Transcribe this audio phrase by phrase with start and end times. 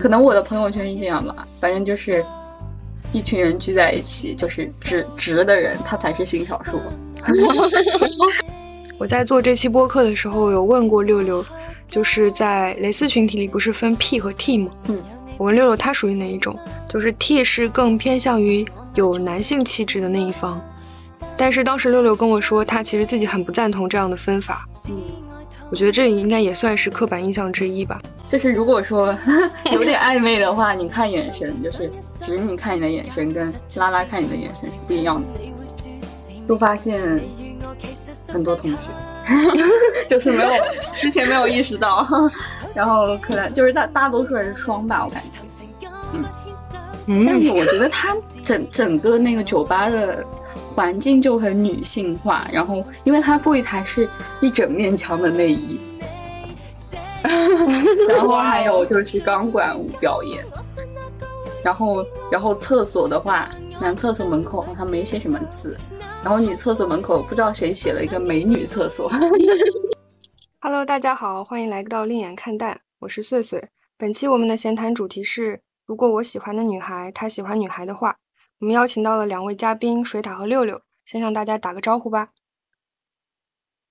[0.00, 2.24] 可能我的朋友圈是这样吧，反正就是
[3.12, 6.80] 一群人聚在一起，就是直直的人，他才是性少数。
[8.98, 11.44] 我在做这期播客的时候，有问过六六，
[11.86, 14.70] 就是在蕾丝群体里不是分 P 和 T 吗？
[14.88, 15.02] 嗯，
[15.36, 16.58] 我问六六他属于哪一种？
[16.88, 20.58] 就是 T 是更偏向于有男性气质的那一方，
[21.36, 24.66] 但是当时六六跟我说，他其实自己很不赞同这样的分法。
[24.88, 24.96] 嗯，
[25.70, 27.98] 我觉得这应该也算是刻板印象之一吧。
[28.28, 29.16] 就是如果说
[29.72, 31.90] 有点暧昧的话，你看眼神，就是
[32.22, 35.26] 直你看你的眼神跟拉拉看你的眼神是不一样的。
[36.48, 37.20] 就发现。
[38.32, 38.88] 很多同学
[40.08, 40.52] 就是没有
[40.94, 42.06] 之前没有意识到，
[42.72, 45.20] 然后可能就是大大多数人是双吧，我感
[45.80, 45.88] 觉，
[47.06, 50.24] 嗯，但是我觉得他整整个那个酒吧的
[50.80, 54.08] 环境就很女性化，然后因为它柜台是
[54.40, 55.78] 一整面墙的内衣，
[58.08, 60.42] 然后还有就是钢管舞表演，
[61.62, 65.76] 然后然后厕所的话，男厕所门口好像没写什么字。
[66.24, 69.06] 然后女厕所门口不知道谁写了一个美女厕所。
[70.60, 73.68] Hello，大家好，欢迎来到另眼看淡，我是碎碎。
[73.98, 78.16] 本期我们的闲谈主题是：如果我喜欢的女孩她喜欢女孩的话。
[78.60, 82.28] 我们邀请到了两位嘉宾水塔和六六，先向大家打个招呼吧。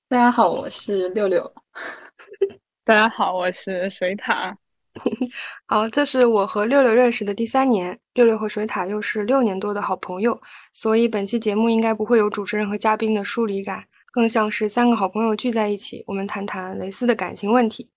[0.08, 1.52] 大家好，我是六六。
[2.86, 4.56] 大家好，我是水塔。
[5.66, 10.40] 好，这是我和六六认识的第三年，六六和水塔又是六年多的好朋友，
[10.72, 17.92] 所以本期节目应该不会有主持人和嘉宾的疏离感，更像是三个好朋友聚在一起，我们谈谈蕾丝的感情问题。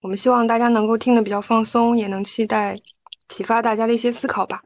[0.00, 2.80] 我们希望大家能够听得比较放松，也能期待
[3.28, 4.62] 启发大家的一些思考吧。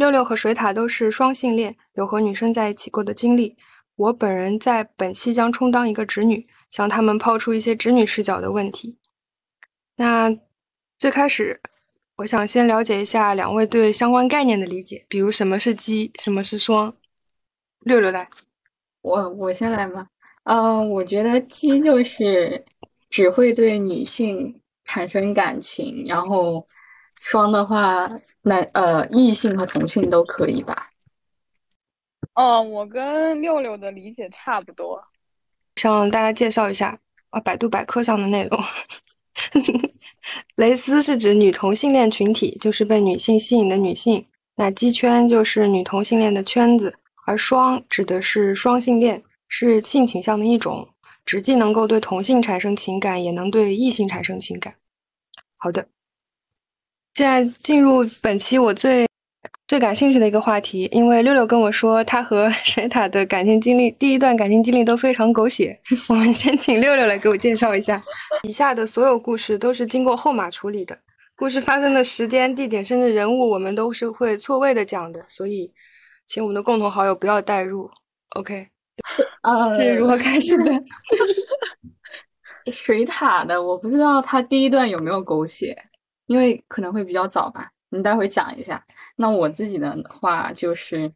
[0.00, 3.58] 六六和水塔都是双性恋，有和女生在一起过的经历。
[3.96, 8.98] 我本人在本期将充当一个直女，向他们抛出一些直女视角的问题。
[9.96, 10.34] 那
[10.96, 11.60] 最开始，
[12.16, 16.96] 我想先了解一下两位对相关概念的理解，比如什么是基，什么是双。
[17.80, 18.26] 六六来，
[19.02, 20.06] 我我先来吧。
[20.44, 22.64] 嗯，我觉得基就是
[23.10, 26.66] 只会对女性产生感情，然后
[27.22, 28.10] 双的话，
[28.42, 30.90] 男呃异性和同性都可以吧。
[32.34, 35.02] 哦，我跟六六的理解差不多。
[35.76, 36.98] 向大家介绍一下
[37.28, 38.58] 啊，百度百科上的内容。
[40.56, 44.26] 蕾丝是指女同性恋群体，就是被女性吸引的女性。
[44.56, 50.88] 那鸡圈就是女同性恋的圈子，而双指的是双性恋，是性倾向的一种，
[51.24, 54.74] 只既能够对同性产生情感，也能对异性产生情感。
[55.56, 55.88] 好的，
[57.14, 59.06] 现在进入本期我最。
[59.66, 65.80] 最感兴趣的一个话题，因为六六跟我说他和 水塔的感情经历，第一段感情经历都非常狗血。
[66.10, 68.02] 我们先请六六来给我介绍一下，
[68.42, 70.98] 以下的所有故事都是经过后码处理的，
[71.36, 75.72] 故事发生的时间、地点甚至人物，我们都是会错位的讲的，所以
[76.26, 77.88] 请我们的共同好友不要代入。
[78.30, 78.66] OK，
[79.42, 80.82] 啊， 是如何开始的？
[82.72, 85.76] 水塔的，我不知道他第一段有没有狗血，
[86.30, 87.68] 因为可能会比较早吧。
[87.88, 88.80] 你待会讲一下。
[89.16, 91.12] 那我自己的话就是，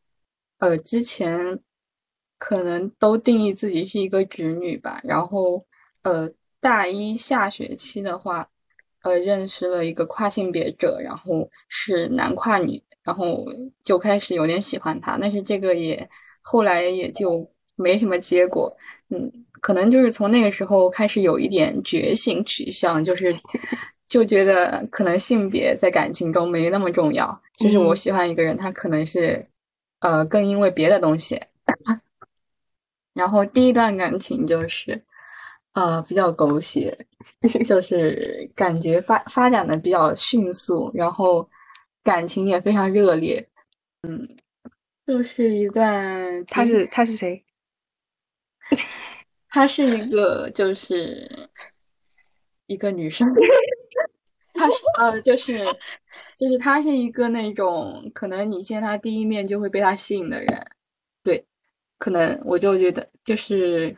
[0.59, 1.61] 呃，之前
[2.37, 5.01] 可能都定义自己是一个直女吧。
[5.05, 5.65] 然后，
[6.03, 8.45] 呃，大一下学期的话，
[9.03, 13.47] 呃，认识了一个跨性别者，然后是男跨女，然后
[13.85, 15.17] 就开始有点喜欢他。
[15.21, 16.11] 但是这个也
[16.43, 18.77] 后来也就没什么结果。
[19.11, 23.33] 嗯，可能就是从那个时候开始有一点觉醒取向，就是。
[24.15, 29.45] 就觉得可能性别在感情中没那么重要，就是我喜欢一个人，他可能是
[29.99, 31.43] 呃更因为别的东西。
[33.13, 35.03] 然后第一段感情就是
[35.73, 36.97] 呃比较狗血，
[37.67, 41.51] 就是感觉发发展的比较迅速，然后
[42.05, 43.45] 感情也非常热烈。
[44.03, 44.37] 嗯，
[45.05, 47.45] 就是一段他是 他是谁？
[49.49, 51.51] 他是一个就是
[52.69, 53.27] 一个女生。
[54.65, 55.65] 他是 呃，就是，
[56.37, 60.67] 就是他是一个那种可能你见他第一面就会被他吸引的人，
[61.23, 61.45] 对，
[61.99, 63.95] 可能我就觉得就是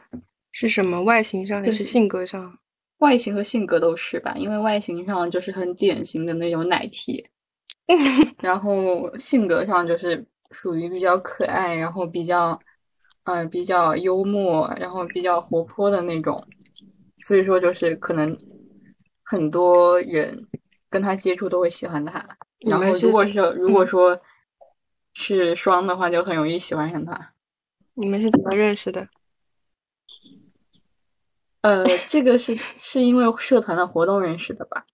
[0.51, 2.59] 是什么外形上还是性格上，
[2.99, 7.31] 外形和性格都是吧，因为外形上就是很典型的那种奶贴，
[8.43, 12.59] 然后性格上就是属于比较可爱，然后比较
[13.25, 16.45] 嗯比较幽默，然后比较活泼的那种，
[17.23, 18.37] 所以说就是可能。
[19.29, 20.47] 很多人
[20.97, 22.27] 跟他接触都会喜欢他，
[22.61, 24.19] 然后如果是如果说
[25.13, 27.35] 是双的话，就很容易喜欢上他。
[27.93, 29.07] 你们是怎么认识的？
[31.61, 34.87] 呃，这个是是因为社团的活动认识的吧？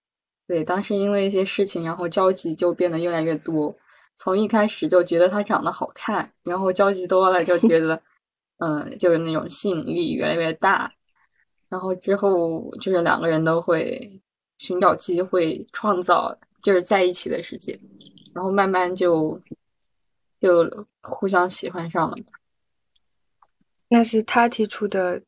[0.49, 3.77] 对，当时因为一些事情，然后交集就变得越来越多。
[4.17, 8.03] 从一开始就觉得他长得好看，然后交集多了就觉得，
[8.59, 10.93] 嗯，就是那种吸引力越来越大。
[11.69, 14.22] 然后之后就是两个人都会
[14.63, 17.77] 寻找机会，创造就是在一起的时间，
[18.33, 19.41] 然后慢慢就
[20.41, 22.17] 就互相喜欢上了。
[23.89, 25.23] 那是他提出的，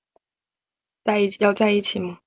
[1.02, 2.20] 在一起要在一起吗？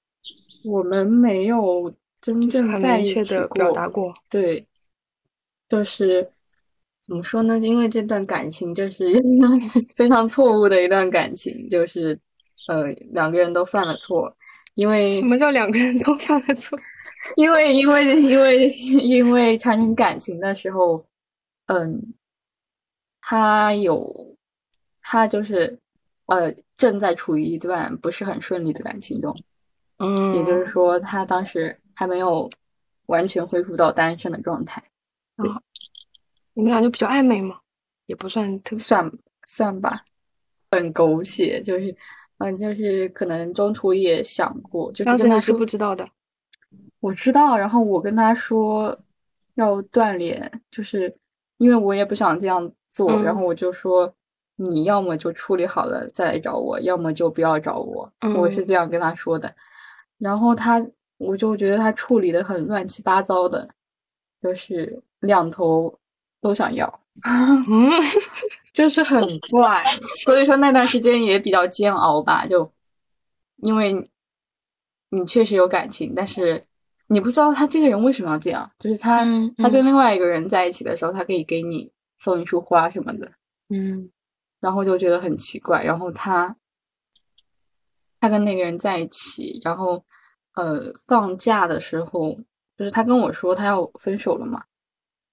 [0.65, 4.13] 我们没有真正在一起的表达过。
[4.29, 4.67] 对，
[5.69, 6.29] 就是
[6.99, 7.57] 怎么说呢？
[7.59, 9.13] 因为这段感情就是
[9.95, 12.19] 非常错误的一段感情，就是。
[12.67, 12.83] 呃，
[13.13, 14.35] 两个人都犯了错，
[14.75, 16.77] 因为什么叫两个人都犯了错？
[17.35, 18.69] 因为因为因为
[19.01, 21.05] 因为产生感情的时候，
[21.67, 22.13] 嗯，
[23.21, 24.35] 他有
[25.01, 25.77] 他就是
[26.27, 29.35] 呃正在处于一段不是很顺利的感情中，
[29.99, 32.49] 嗯，也就是说他当时还没有
[33.07, 34.83] 完全恢复到单身的状态。
[35.37, 35.49] 对，
[36.53, 37.59] 你们俩就比较暧昧嘛，
[38.05, 39.11] 也不算特算
[39.45, 40.05] 算吧，
[40.71, 41.95] 很狗血，就是。
[42.39, 46.07] 嗯，就是可能中途也想过，就当时你是不知道的，
[46.99, 47.57] 我知道。
[47.57, 48.97] 然后我跟他说
[49.55, 51.15] 要断联，就是
[51.57, 53.21] 因为我也不想这样做。
[53.23, 54.13] 然后我就说，
[54.55, 58.11] 你要么就处理好了再来找我，要么就不要找我。
[58.35, 59.53] 我是这样跟他说的。
[60.17, 60.79] 然后他，
[61.17, 63.67] 我就觉得他处理的很乱七八糟的，
[64.39, 65.99] 就是两头
[66.41, 67.01] 都想要。
[67.25, 67.91] 嗯，
[68.73, 69.19] 就是很
[69.51, 69.83] 怪，
[70.23, 72.45] 所以说那段时间也比较煎熬吧。
[72.45, 72.71] 就
[73.63, 74.09] 因为
[75.09, 76.63] 你确实有感情，但是
[77.07, 78.69] 你不知道他这个人为什么要这样。
[78.79, 79.25] 就是他，
[79.57, 83.31] 他跟另外一个人在一起的时候，他可以给你送一束花什么的，
[83.69, 84.09] 嗯，
[84.59, 85.83] 然后就觉得很奇怪。
[85.83, 86.55] 然后他，
[88.19, 90.03] 他跟那个人在一起，然后
[90.55, 92.37] 呃，放假的时候，
[92.77, 94.63] 就是他跟我说他要分手了嘛。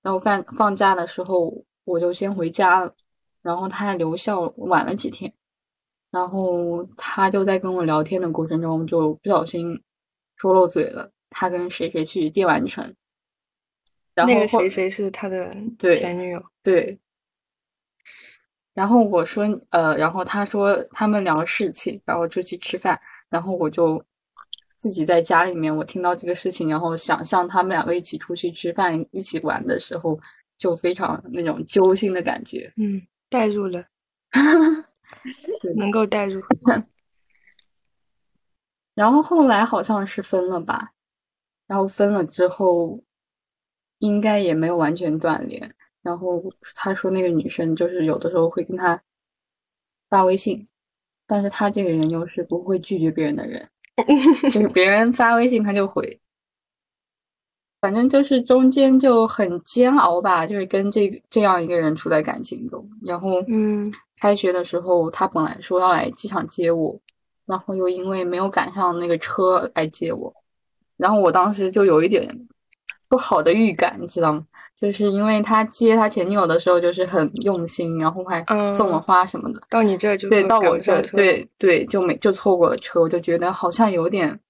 [0.03, 1.65] 然后放放假的时候。
[1.87, 2.95] 我就先回家了，
[3.43, 5.31] 然后他还留校晚了几天，
[6.11, 9.79] 然后他就在跟我聊天的过程中就不小心
[10.35, 12.95] 说漏嘴了，他跟谁谁去电玩城，
[14.15, 16.99] 然后那个谁谁是他的前女友，对，
[18.73, 22.99] 然后我说呃，然后他说他们聊事情，然后就去吃饭，
[23.29, 24.03] 然后我就
[24.79, 30.19] 自己在家里面，我听到这个事情，然后想象他们两个一起出去吃饭，一起玩的时候。
[30.57, 33.85] 就非常那种揪心的感觉，嗯，代入了，
[35.61, 36.41] 对， 能够代入。
[38.95, 40.93] 然后后来好像是分了吧，
[41.75, 43.03] 然后分了之后，
[43.99, 45.75] 应该也没有完全断联。
[46.03, 46.41] 然后
[46.77, 49.03] 他说那个女生就是有的时候会跟他
[50.09, 50.65] 发微信，
[51.27, 53.69] 但是他这个人又是不会拒绝别人的人，
[54.45, 56.21] 就是别人发微信他就回。
[57.81, 62.89] 反正就是中间就很煎熬吧，就是跟这这样一个人处在感情中。
[63.03, 66.97] 然后，嗯，开学的时候他本来说要来机场接我，
[67.47, 70.33] 然后又因为没有赶上那个车来接我，
[70.97, 72.29] 然后我当时就有一点
[73.09, 74.45] 不好的预感，你知道吗？
[74.77, 79.61] 就是因为他接他前女友的时候就是很用心，然后还送了花什么的。
[79.71, 84.41] 到你这就对，到我这对对就没就错过了车，我就觉得好像有点。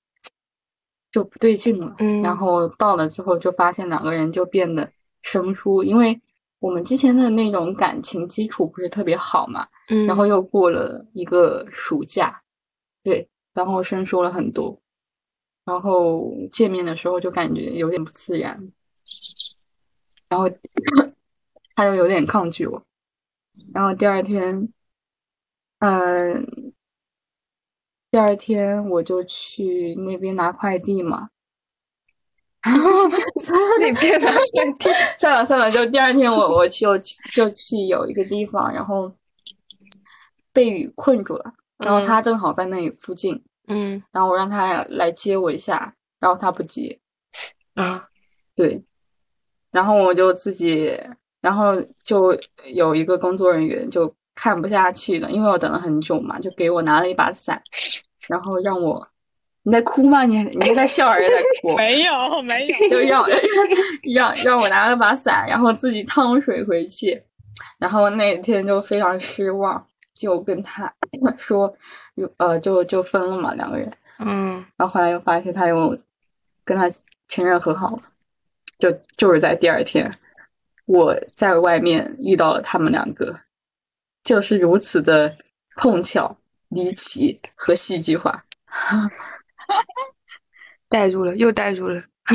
[1.12, 1.94] 就不对劲了，
[2.24, 4.90] 然后到了之后就发现两个人就变得
[5.22, 6.20] 生疏，因为
[6.58, 9.64] 我们之前的那种感情基础不是特别好嘛，
[10.08, 12.42] 然后又过了一个暑假，
[13.04, 14.76] 对，然后生疏了很多，
[15.64, 18.72] 然后见面的时候就感觉有点不自然，
[20.28, 20.48] 然后
[21.76, 22.84] 他又有点抗拒我，
[23.72, 24.72] 然后第二天，
[25.80, 26.72] 嗯。
[28.10, 31.30] 第二天我就去那边拿快递嘛，
[32.62, 34.40] 那边拿快
[34.78, 36.96] 递， 算了算了，就第二天我我就
[37.32, 39.12] 就去有一个地方，然后
[40.52, 46.98] 被雨困住了，然后他正好在那里附近，嗯，然后我让他来接我一下，然后他不接，
[47.74, 48.08] 啊，
[48.54, 48.82] 对，
[49.70, 50.98] 然后我就自己，
[51.40, 52.36] 然后就
[52.74, 54.14] 有一个工作人员就。
[54.36, 57.62] 看不下去了，因为我等了很久嘛，就给我拿了一把伞，
[58.26, 59.06] 然后让我，
[59.62, 60.24] 你在哭吗？
[60.24, 61.72] 你你在笑还是在哭？
[61.78, 63.24] 没有没有，就让
[64.12, 67.22] 让让我拿了把伞，然后自己趟水回去，
[67.78, 70.92] 然后那天就非常失望，就跟他
[71.36, 71.76] 说，
[72.38, 75.98] 呃，就就分了嘛，两个人，嗯，然后后来又发现他又
[76.64, 76.88] 跟他
[77.28, 78.02] 前任和好了，
[78.78, 80.18] 就就是在第二天，
[80.86, 83.40] 我在外面遇到了他们两个。
[84.22, 85.36] 就是如此的
[85.76, 86.38] 碰巧、
[86.70, 88.46] 离奇和戏剧化，
[90.88, 92.00] 带入了，又带入了。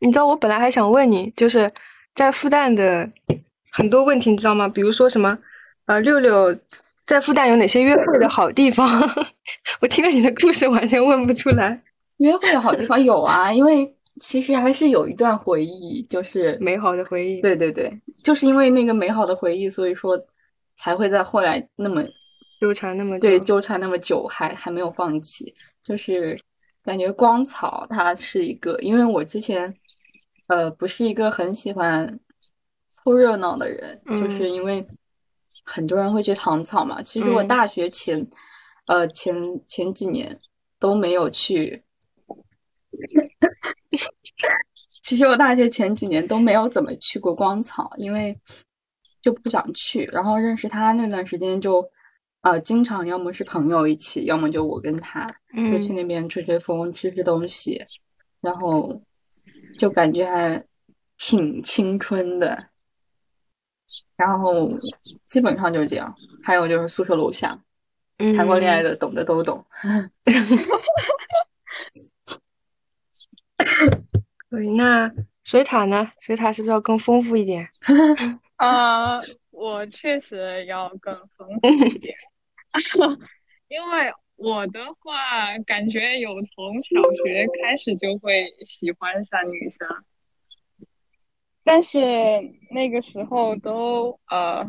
[0.00, 1.70] 你知道我本来还想问你，就是
[2.12, 3.08] 在复旦的
[3.76, 4.66] 很多问题，你知道吗？
[4.66, 5.38] 比如说什么，
[5.84, 6.56] 呃，六六
[7.06, 8.88] 在复旦有哪些约会的好地方？
[9.82, 11.82] 我听了你的故事，完全问不出来。
[12.16, 17.42] 约会的好地方有啊，因为其实还是有一段回忆，就是美好的回忆。
[17.42, 17.92] 对对对，
[18.24, 20.18] 就是因为那个美好的回忆，所以说
[20.76, 22.02] 才会在后来那么
[22.58, 25.54] 纠缠那么对纠缠那么久，还还没有放弃。
[25.82, 26.40] 就是
[26.82, 29.74] 感觉光草它是一个，因为我之前。
[30.48, 32.20] 呃，不是一个很喜欢
[33.06, 34.84] 凑热闹的人，就是因为
[35.64, 37.00] 很多人会去糖草嘛。
[37.00, 38.26] 其实我大学前，
[38.86, 40.36] 呃，前前几年
[40.80, 41.84] 都没有去。
[45.04, 48.36] 其实我大学前几年都没有怎么去过光草，因为
[49.22, 50.04] 就不想去。
[50.06, 51.88] 然后认识他那段时间，就
[52.40, 57.86] 呃，经常要么是朋友一起，要么就我跟他就去那边吹吹风、吃吃东西，
[58.40, 59.00] 然后。
[59.78, 60.64] 就感觉还
[61.18, 62.70] 挺青春的，
[64.16, 64.70] 然后
[65.24, 66.14] 基本上就是这样。
[66.42, 67.58] 还有就是宿舍楼下，
[68.36, 69.64] 谈过恋爱的懂的都懂。
[74.48, 75.12] 可以，那
[75.44, 76.12] 水塔呢？
[76.20, 77.68] 水塔是不是要更丰富一点？
[78.56, 79.16] 啊，
[79.50, 82.16] 我确实要更丰富一 点，
[83.68, 84.12] 因为。
[84.38, 89.88] 我的话，感觉有从小学开始就会喜欢上女生，
[91.66, 91.98] 但是
[92.70, 94.64] 那个时候都呃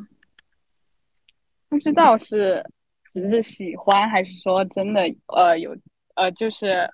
[1.69, 2.61] 不知道是
[3.13, 5.77] 只是喜欢，还是说真的呃有
[6.15, 6.89] 呃就是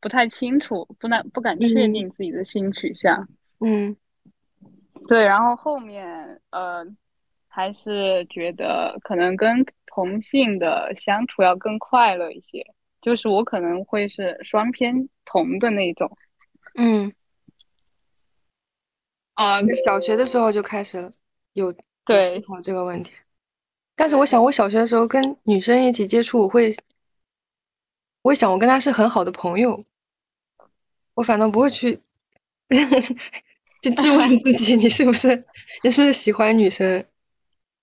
[0.00, 3.28] 不太清楚，不能不敢确定自己的性取向。
[3.60, 3.96] 嗯，
[5.06, 6.04] 对，然后后面
[6.50, 6.84] 呃
[7.46, 9.64] 还是觉得可能跟。
[9.96, 12.66] 同性的相处要更快乐一些，
[13.00, 16.10] 就是我可能会是双偏同的那种。
[16.74, 17.12] 嗯，
[19.34, 21.10] 啊，小学的时候就开始
[21.52, 21.74] 有
[22.04, 23.12] 对思考这个问题，
[23.94, 26.74] 但是我想，我小学的时候跟女生一起接触，我会，
[28.22, 29.84] 我会想，我跟她是很好的朋友，
[31.14, 32.00] 我反倒不会去，
[33.80, 35.44] 去质问自己，你是不是，
[35.82, 37.04] 你是不是喜欢女生？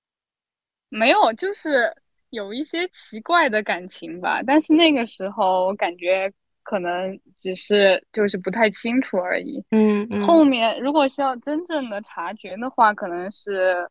[0.90, 1.96] 没有，就是。
[2.32, 6.32] 有一些奇怪的感情吧，但是那个时候我感觉
[6.64, 9.64] 可能只是就是不太清楚而已。
[9.72, 13.90] 嗯，后面如果需要真正的察觉的话，可能是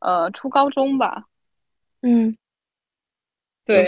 [0.00, 1.24] 呃初高中吧。
[2.02, 2.36] 嗯，
[3.64, 3.84] 对，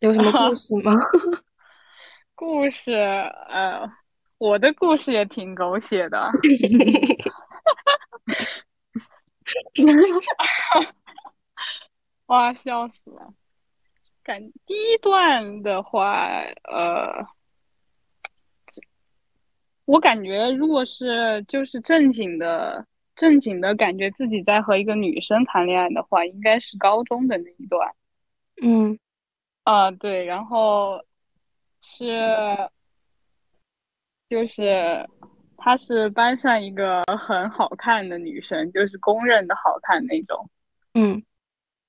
[0.00, 0.92] 有什么故事吗？
[2.34, 3.90] 故事，呃，
[4.38, 6.30] 我的故事也挺狗血的。
[12.26, 13.34] 哇，笑死了！
[14.28, 16.28] 感第一段的话，
[16.64, 17.26] 呃，
[19.86, 27.90] 我感觉如果是就是正经的、正经的感觉自己在和一个女生谈恋爱的话，应该是高中的那一段。
[28.60, 28.98] 嗯，
[29.64, 31.02] 啊，对，然后
[31.80, 32.68] 是
[34.28, 35.08] 就是
[35.56, 40.50] 她是班上一个很好看的女生，就是公认的好看那种。
[40.92, 41.24] 嗯。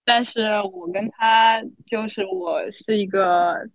[0.10, 0.42] 但是
[0.74, 3.70] 我跟他就是我是一个，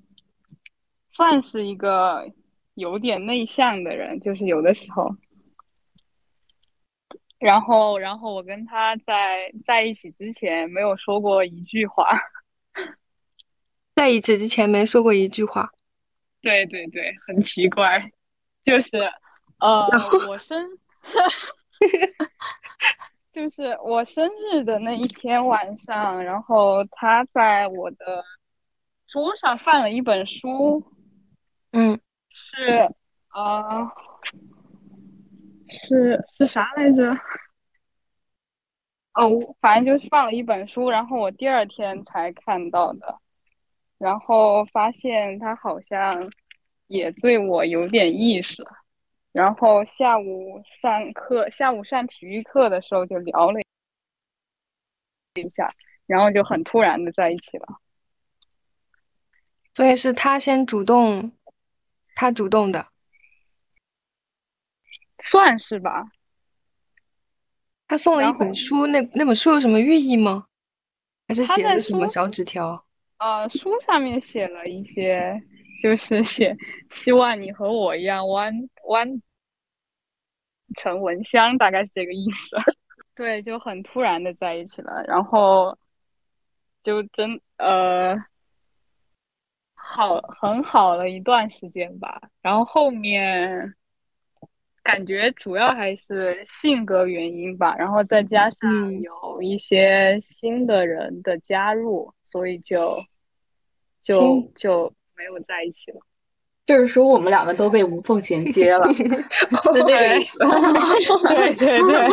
[1.08, 2.28] 算是一个
[2.74, 5.14] 有点内向的人，就是有的时候，
[7.38, 12.04] 然后然后我跟他在在一起之前没有说过一句话，
[13.94, 15.70] 在一起之前没说过一句话，
[16.40, 18.10] 对对对，很奇怪，
[18.64, 18.90] 就是
[19.60, 19.86] 呃，
[20.28, 20.68] 我生。
[23.34, 28.24] 就是我生日的那一天晚上，然后他在我的
[29.08, 30.80] 桌上放了一本书，
[31.72, 31.98] 嗯，
[32.30, 32.88] 是
[33.26, 33.92] 啊，
[35.68, 37.10] 是是啥来着？
[39.14, 43.18] 哦，反正就是放了一本书，然后我第二天才看到的，
[43.98, 46.30] 然后发现他好像
[46.86, 48.64] 也对我有点意思。
[49.34, 53.58] 然后下午上课，下午上体育课的时候就聊了
[55.34, 55.74] 一下，
[56.06, 57.66] 然后就很突然的在一起了。
[59.72, 61.32] 所以是他先主动，
[62.14, 62.86] 他主动的，
[65.24, 66.12] 算是吧。
[67.88, 70.46] 他送了一本书，那那本书有什么寓意吗？
[71.26, 72.86] 还是写的什么小纸条？
[73.18, 75.42] 呃，书上面写了一些。
[75.84, 76.56] 就是写
[76.90, 78.50] 希望你和我一样弯
[78.86, 79.20] 弯
[80.78, 82.56] 成蚊香，大概是这个意思。
[83.14, 85.76] 对，就很突然的在一起了，然后
[86.82, 88.16] 就真呃，
[89.74, 93.74] 好很好了一段时间吧，然后后面
[94.82, 103.04] 感觉主要还是性格原因吧，然后再加上嗯有一些新的人的加入，所以就
[104.02, 106.00] 就就没有在一起了。
[106.66, 110.38] 就是说我们两个都被无缝衔接了， 是这个意思。
[111.28, 112.08] 对对对，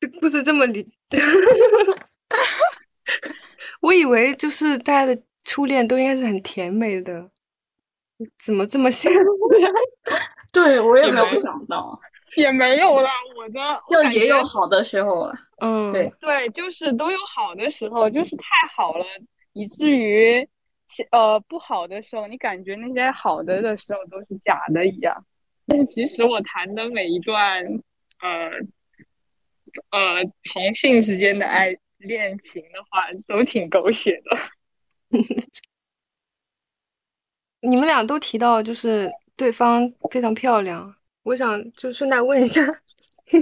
[0.00, 0.84] 这故事这么离，
[3.80, 7.30] 我以为就是大家的初恋都应该是很甜美的，
[8.36, 9.18] 怎么这么现实
[9.60, 9.70] 呀？
[10.52, 11.98] 对我也也没没有想到，
[12.36, 13.08] 也没有了。
[13.36, 15.34] 我的我就也有好的时候了。
[15.58, 19.04] 嗯，对对，就是都有好的时候，就是太好了，
[19.52, 20.48] 以至于
[21.10, 25.24] 呃不好的时候，你感觉那些好的的时候都是假的一样。
[25.66, 27.64] 但是其实我谈的每一段
[28.20, 28.50] 呃
[29.90, 34.38] 呃同性之间的爱恋情的话，都挺狗血的。
[37.62, 42.66] 你们俩都提到就是对方非常漂亮，我想就顺带问一下，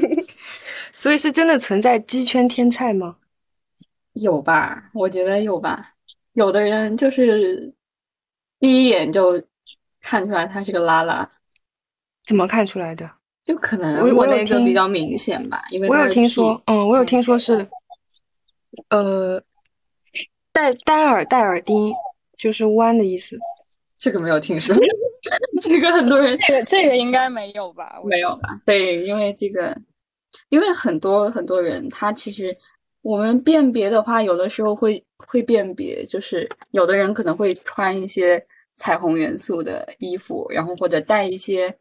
[0.92, 3.18] 所以是真的存在鸡圈天菜吗？
[4.14, 4.90] 有吧？
[4.92, 5.94] 我觉得有吧。
[6.38, 7.75] 有的人就是
[8.61, 9.42] 第一眼就
[10.00, 11.28] 看出来他是个拉拉，
[12.25, 13.11] 怎么看出来的？
[13.42, 17.66] 就可能我我有那个听比较明显吧，因为我有听说，嗯，我有听说是，
[18.90, 19.42] 呃，
[20.52, 21.92] 戴单耳戴耳钉
[22.37, 23.37] 就是弯的意思。
[23.99, 24.73] 这个没有听说，
[25.61, 28.00] 这个很多人这个这个应该没有吧？
[28.04, 28.61] 没有吧？
[28.64, 29.76] 对，因为这个，
[30.50, 32.57] 因为很多很多人他其实
[33.08, 41.74] 我们辨别的话，有的时候会会辨别，就是有的人可能会穿一些彩虹元素的衣服，然后或者带一些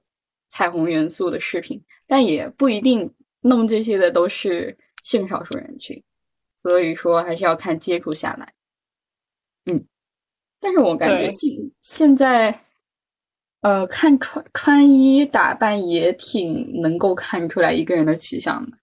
[0.48, 6.01] 彩虹元素的饰品，但也不一定弄这些的都是性少数人群，
[6.55, 8.53] 所以说还是要看接触下来。
[9.65, 9.86] 嗯，
[10.62, 12.57] 但是我感觉对近现在。
[13.62, 18.78] 呃，看穿穿衣打扮也挺能够看出来一个人的取向的，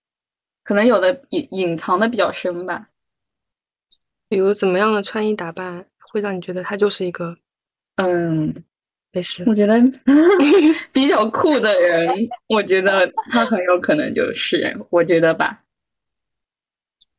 [0.65, 2.89] 可能有的隐隐藏的比较深吧。
[4.29, 7.37] 比如怎么样的穿衣打扮会让你觉得他就是一个
[7.97, 8.53] 嗯，
[9.13, 9.81] 类似我觉得
[10.93, 12.09] 比较酷的人，
[12.49, 15.61] 我觉得他很有可能就是，我觉得吧。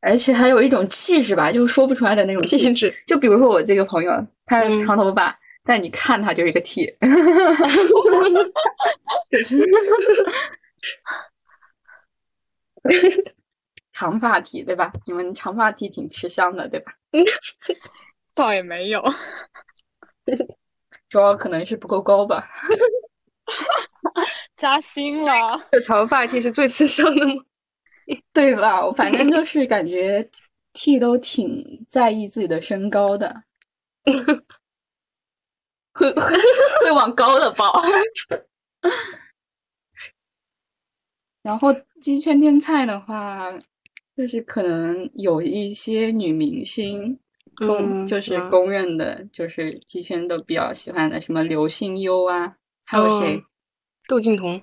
[0.01, 2.93] 而且还有一种气质吧，就是说不出来的那种气质。
[3.08, 4.12] 就比如说我这个朋友，
[4.45, 6.93] 他嗯长头发，但你看他就是一个 T。
[13.91, 14.91] 长发 T 对吧？
[15.06, 16.93] 你们长发 T 挺吃香的对吧？
[18.34, 19.02] 倒也没有。
[21.08, 22.45] 主要可能是不够高吧。
[24.58, 27.34] 扎心了，这长发 T 是最吃香的吗？
[28.34, 28.86] 对吧？
[28.86, 30.28] 我反正就是感觉
[30.74, 33.43] T 都挺在意自己的身高的，
[35.93, 37.82] 会会往高的报。
[41.45, 43.51] 然后鸡圈天菜的话，
[44.17, 47.19] 就是可能有一些女明星
[47.55, 53.38] 公、嗯就是嗯公认的，就是鸡圈都比较喜欢的，什么刘心悠啊，还有谁？
[53.38, 53.45] 嗯
[54.08, 54.60] 窦靖童，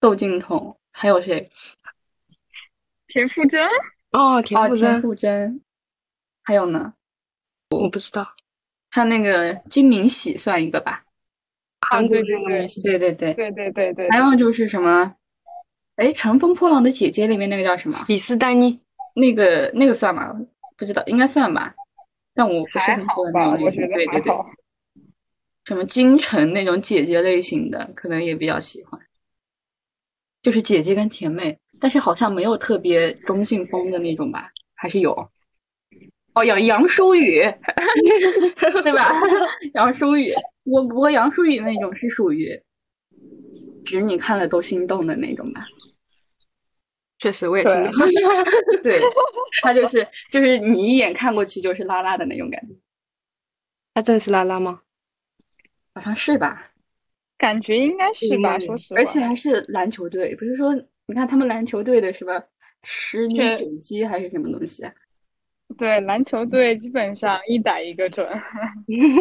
[0.00, 1.48] 窦靖童，还有谁？
[3.06, 3.64] 田馥甄，
[4.10, 5.60] 哦，田啊，馥甄，田馥甄，
[6.42, 6.94] 还有呢？
[7.70, 8.34] 我不知道，
[8.90, 11.04] 他那个金敏喜算一个吧？
[11.90, 15.14] 韩国对对对那个明星，对对对，对对对对，还有就是什么？
[15.96, 18.04] 哎，《乘风破浪的姐姐》里面那个叫什么？
[18.08, 18.78] 李斯丹妮，
[19.14, 20.32] 那个那个算吗？
[20.76, 21.74] 不知道，应该算吧。
[22.34, 23.90] 但我不是很喜欢，那种类型。
[23.90, 24.32] 对对对，
[25.64, 29.00] 什么金晨那种姐姐类型的，可能也比较喜欢。
[30.40, 34.50] 就是姐姐跟甜妹，但是好像没有特别中性风的那种吧？
[34.76, 35.12] 还是有？
[36.34, 37.40] 哦，杨杨舒雨，
[38.84, 39.10] 对吧？
[39.74, 40.32] 杨舒雨，
[40.70, 42.60] 我不过杨舒雨那种是属于，
[43.84, 45.66] 只你看了都心动的那种吧？
[47.18, 47.92] 确实我也心动。
[48.82, 49.00] 对，
[49.62, 52.74] 他就是就是你一眼看过去就是拉拉的那种感觉，
[53.94, 54.82] 他真的是拉拉吗？
[55.94, 56.72] 好像是吧？
[57.36, 59.00] 感觉应该是吧，嗯说实话。
[59.00, 60.74] 而且还是篮球队，不是说
[61.06, 62.40] 你看他们篮球队的是吧
[62.82, 64.92] 十女九击还是什么东西啊？
[65.78, 68.28] 对篮球队基本上一打一个准。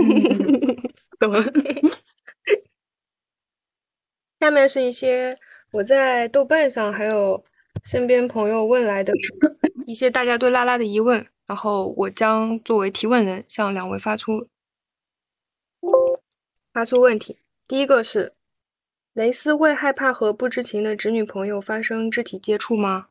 [1.20, 1.42] 懂了。
[4.40, 5.36] 下面是一些
[5.72, 7.44] 我在豆瓣上还有
[7.84, 9.14] 身边朋友问来的
[9.86, 14.48] 一些大家对拉拉的疑问，然后我将作为提问人向两位发出
[16.74, 17.40] 发出问题。
[17.68, 18.34] 第一个是，
[19.14, 23.08] 蕾丝会害怕和不知情的直女朋友发生肢体接触吗？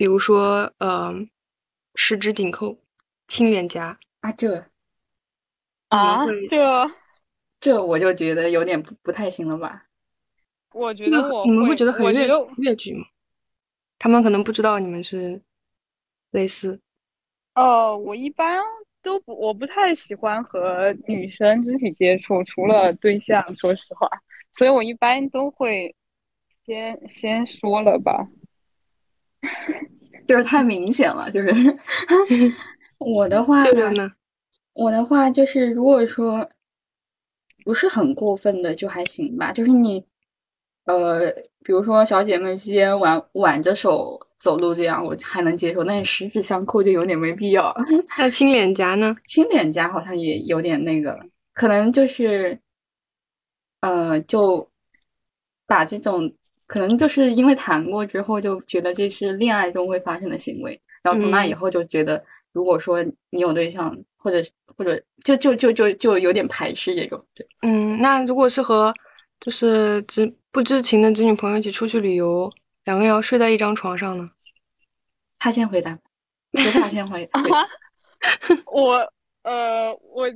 [0.00, 1.12] 比如说，呃，
[1.94, 2.78] 十指紧扣，
[3.28, 4.64] 亲脸颊啊，这
[5.88, 6.90] 啊，这
[7.60, 9.88] 这我就觉得有点不不太行了吧？
[10.72, 13.04] 我觉得我你们会觉得很越越剧吗？
[13.98, 15.42] 他们可能不知道你们是
[16.30, 16.80] 类似。
[17.54, 18.58] 哦，我一般
[19.02, 24.08] 都不，我不太喜欢和女生肢体接触，除了对象，说实话，
[24.54, 25.94] 所以我一般都会
[26.64, 28.26] 先先说了吧。
[30.28, 31.48] 就是太明显了，就是
[32.98, 34.10] 我的话呢，
[34.74, 36.48] 我的话就是，如果说
[37.64, 39.50] 不是很过分的，就还行吧。
[39.52, 40.04] 就是你，
[40.84, 41.30] 呃，
[41.64, 45.82] 比如说小姐妹之间挽挽着手走路这样，我还能接受。
[45.82, 47.74] 但是十指相扣就有点没必要。
[48.18, 49.16] 那亲脸颊呢？
[49.24, 51.18] 亲脸颊好像也有点那个，
[51.54, 52.60] 可能就是，
[53.80, 54.70] 呃，就
[55.66, 56.32] 把这种。
[56.70, 64.40] 可能就是因为谈过之后就觉得这是恋爱中会发生的行为，然后从那以后就觉得，如果说你有对象，或者
[64.76, 67.20] 或者就就就就就有点排斥这种。
[67.34, 68.94] 对，嗯，那如果是和
[69.40, 72.48] 就是知不知情的子女朋友一起出去旅游，
[72.84, 74.30] 两个人要睡在一张床上呢？
[75.40, 75.98] 他先回答，
[76.54, 77.42] 是他先回答。
[78.72, 80.30] 我呃，我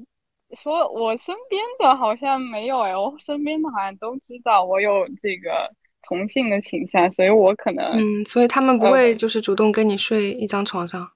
[0.61, 5.73] 说我身边的好像没有哎，我身边的好像都知道我有这个。
[6.07, 11.11] 同性的倾向，所以我可能嗯，所以他们不会就是主动跟你睡一张床上。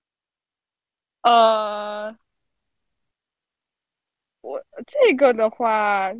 [1.22, 2.16] 呃，
[4.40, 6.12] 我这个的话，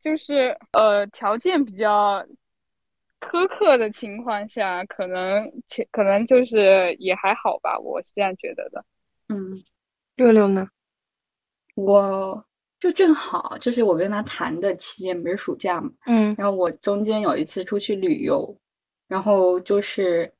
[0.00, 2.24] 就是呃条件比较
[3.20, 8.84] 苛刻的情况下，可能且可能就是也还好吧，我是这样觉得的。
[9.28, 9.62] 嗯，
[10.16, 10.68] 六六呢？
[11.74, 12.44] 我。
[12.80, 18.56] 就正好就是我跟他谈的期间不是暑假嘛，嗯，然后我中间有一次出去旅游，
[19.08, 20.32] 然后就是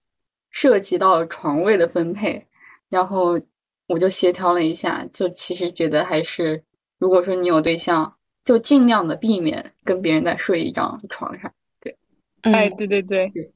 [0.50, 2.46] 涉及到床位的分配，
[2.88, 3.40] 然后
[3.88, 6.62] 我就协调了一下，就其实觉得还是
[6.98, 11.98] 如果说你有对象，就尽量的避免跟别人在睡一张床上，对，
[12.42, 13.52] 哎，对对对，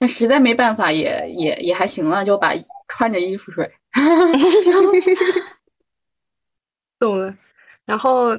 [0.00, 2.52] 那实在没办法也也也还行了，就把
[2.88, 3.70] 穿着衣服睡，
[6.98, 7.36] 懂了。
[7.90, 8.30] 然后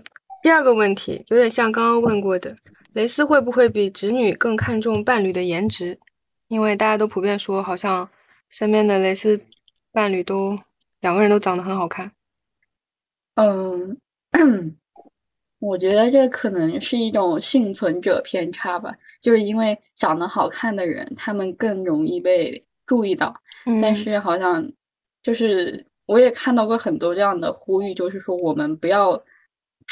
[0.41, 2.55] 第二个问题有点像刚刚问过的，
[2.93, 5.99] 蕾丝会不会比直女更看重伴侣的颜值？
[6.47, 8.09] 因为大家都普遍说，好像
[8.49, 9.41] 身边的蕾丝
[9.91, 10.57] 伴侣都
[11.01, 12.09] 两个人都长得很好看。
[13.35, 13.97] 嗯，
[15.59, 23.35] 我觉得这可能是一种幸存者偏差吧，就是因为长得好看的人，他们更容易被注意到。
[23.81, 24.65] 但是好像
[25.21, 29.21] 就是我也看到过很多这样的呼吁，就是说我们不要。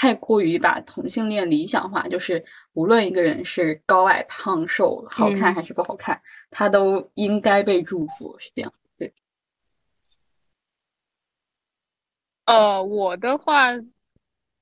[0.01, 8.73] 太过于把同性恋理想化，就是无论一个人是高矮胖瘦、好看还是不好看，他都应该被祝福，是这样。
[8.97, 9.13] 对。
[12.45, 13.71] 呃，我的话，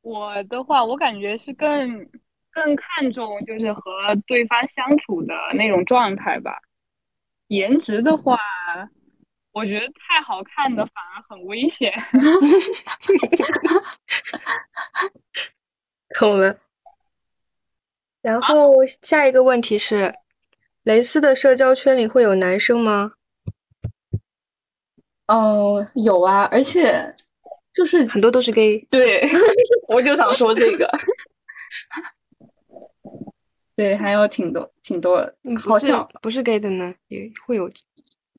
[0.02, 2.10] 我的话，我感觉是更
[2.50, 6.60] 更看重就是和对方相处的那种状态吧。
[7.50, 8.40] 颜值的话，
[9.58, 11.92] 我觉得太好看的反而很危险。
[16.20, 16.60] 懂了。
[18.22, 20.14] 然后下一个问题是，
[20.84, 23.14] 蕾丝的社交圈里会有男生吗？
[25.26, 27.16] 嗯，有啊，而且
[27.74, 28.78] 就是很多都是 gay。
[28.92, 29.28] 对，
[29.90, 30.88] 我就想说这个。
[33.76, 35.28] 对，还有挺多挺多，
[35.68, 37.68] 好像不是 gay 的呢，也会有，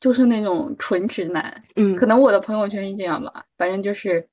[0.01, 1.61] 就是那种纯直男。
[1.77, 4.29] 嗯，可能我的朋友圈是这样吧，反正就是。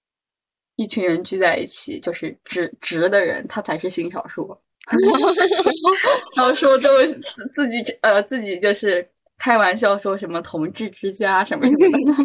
[0.77, 4.45] 一群人聚在一起，就是直直的人，他才是性少数。
[6.35, 12.23] 然后说都自自己呃自己就是开玩笑说什么同志之家什么什么的。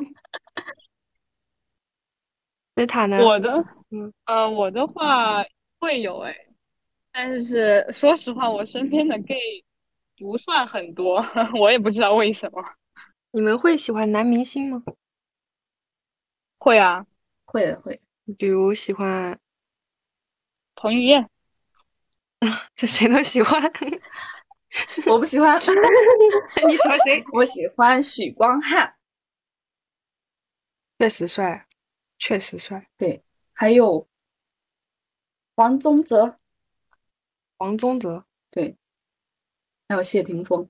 [2.75, 3.25] 贝塔呢？
[3.25, 3.53] 我的
[3.93, 5.45] 嗯呃我的话
[5.79, 6.35] 会有哎，
[7.13, 9.37] 但是说实话，我身边的 gay
[10.19, 11.25] 不算很多，
[11.61, 12.61] 我也不知道为什么。
[13.33, 14.83] 你们会喜欢男明星吗？
[16.59, 17.07] 会啊，
[17.45, 18.01] 会的会。
[18.37, 19.39] 比如喜欢
[20.75, 21.29] 彭于晏，
[22.75, 23.61] 这谁都喜欢。
[25.11, 25.59] 我不喜欢。
[26.67, 27.25] 你喜欢谁？
[27.33, 28.97] 我喜欢许光汉，
[30.99, 31.67] 确实帅，
[32.19, 32.89] 确实帅。
[32.97, 34.09] 对，还有
[35.55, 36.39] 黄宗泽，
[37.57, 38.77] 黄宗泽，对，
[39.89, 40.69] 还有谢霆锋，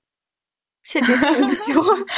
[0.84, 1.84] 谢霆锋你喜欢？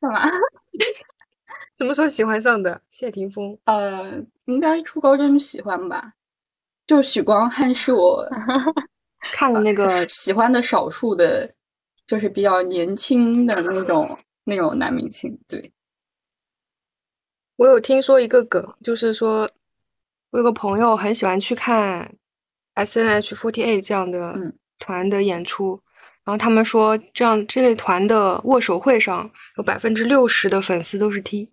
[0.00, 0.30] 干嘛？
[1.76, 3.58] 什么时候喜欢上的谢霆锋？
[3.64, 6.12] 呃，应该初高中喜欢吧。
[6.86, 8.28] 就许光汉是我
[9.32, 11.52] 看了那个喜欢的少数的，
[12.06, 15.38] 就是比较年轻的那种那种男明星。
[15.48, 15.72] 对，
[17.56, 19.48] 我有听说一个梗，就是说，
[20.30, 22.16] 我有个朋友很喜欢去看
[22.74, 24.54] S N H forty eight 这样的
[24.84, 25.80] 团的演出，
[26.24, 31.50] 然后他们说，这样这类团的握手会上有百分之六十的粉丝都是 T，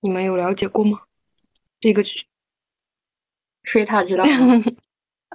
[0.00, 1.00] 你们有了解过吗？
[1.80, 2.02] 这个
[3.64, 4.62] 所以他知道吗？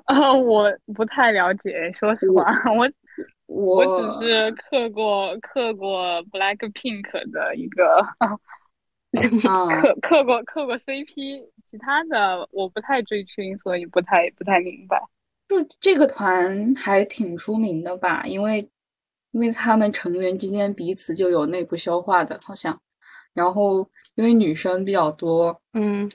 [0.06, 2.90] 啊， 我不太了解，说实话，我
[3.48, 8.02] 我我只是刻过刻过 Black Pink 的一个，
[9.12, 15.02] 刻刻过刻过 CP，其他的我不太追星，所以不太不太明白。
[15.62, 18.24] 就这个团还挺出名的吧？
[18.26, 18.60] 因为
[19.32, 22.80] 因为他们成员之间彼此就有内部消化的，好像。
[23.34, 26.10] 然后因为女生比较多，嗯。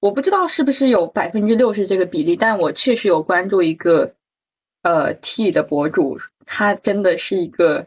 [0.00, 4.12] 我不知道是不是有百分之六十这个比例，但我确实有关注一个
[4.82, 7.86] 呃 T 的博主，他真的是一个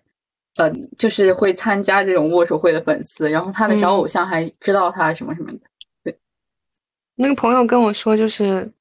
[0.55, 5.59] 呃，就是会参加这种握手会的粉丝，然后他的小偶像还知道他什么什么的。
[6.05, 6.17] 对，
[7.15, 8.71] 那个朋友跟我说，就是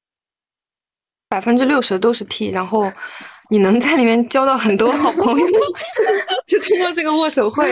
[1.27, 2.91] 百分之六十都是 T，然后
[3.49, 5.47] 你能在里面交到很多好朋友，
[6.47, 7.63] 就通过这个握手会。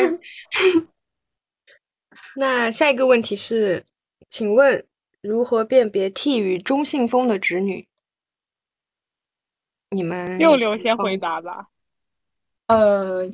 [2.35, 3.83] 那下一个问题是，
[4.29, 4.85] 请问？
[5.21, 7.87] 如何辨别 T 与中性风的直女？
[9.91, 11.69] 你们 又留先回答吧。
[12.67, 13.31] 呃，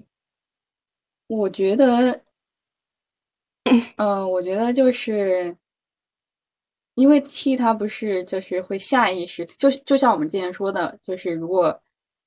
[1.26, 2.22] 我觉得，
[3.96, 5.58] 嗯，我觉得就是
[7.00, 11.82] 因为 T 它不是就是会下意识，就是就像我们之前说的，就是如果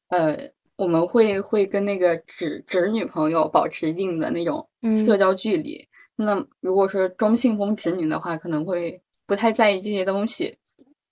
[0.08, 0.36] 呃
[0.76, 4.68] 我们会会跟那个侄侄女朋友保持一定的那种
[5.06, 9.00] 社交距离，那如果说中性风侄女的话，可能会。
[9.24, 10.54] 不太在意这些东西，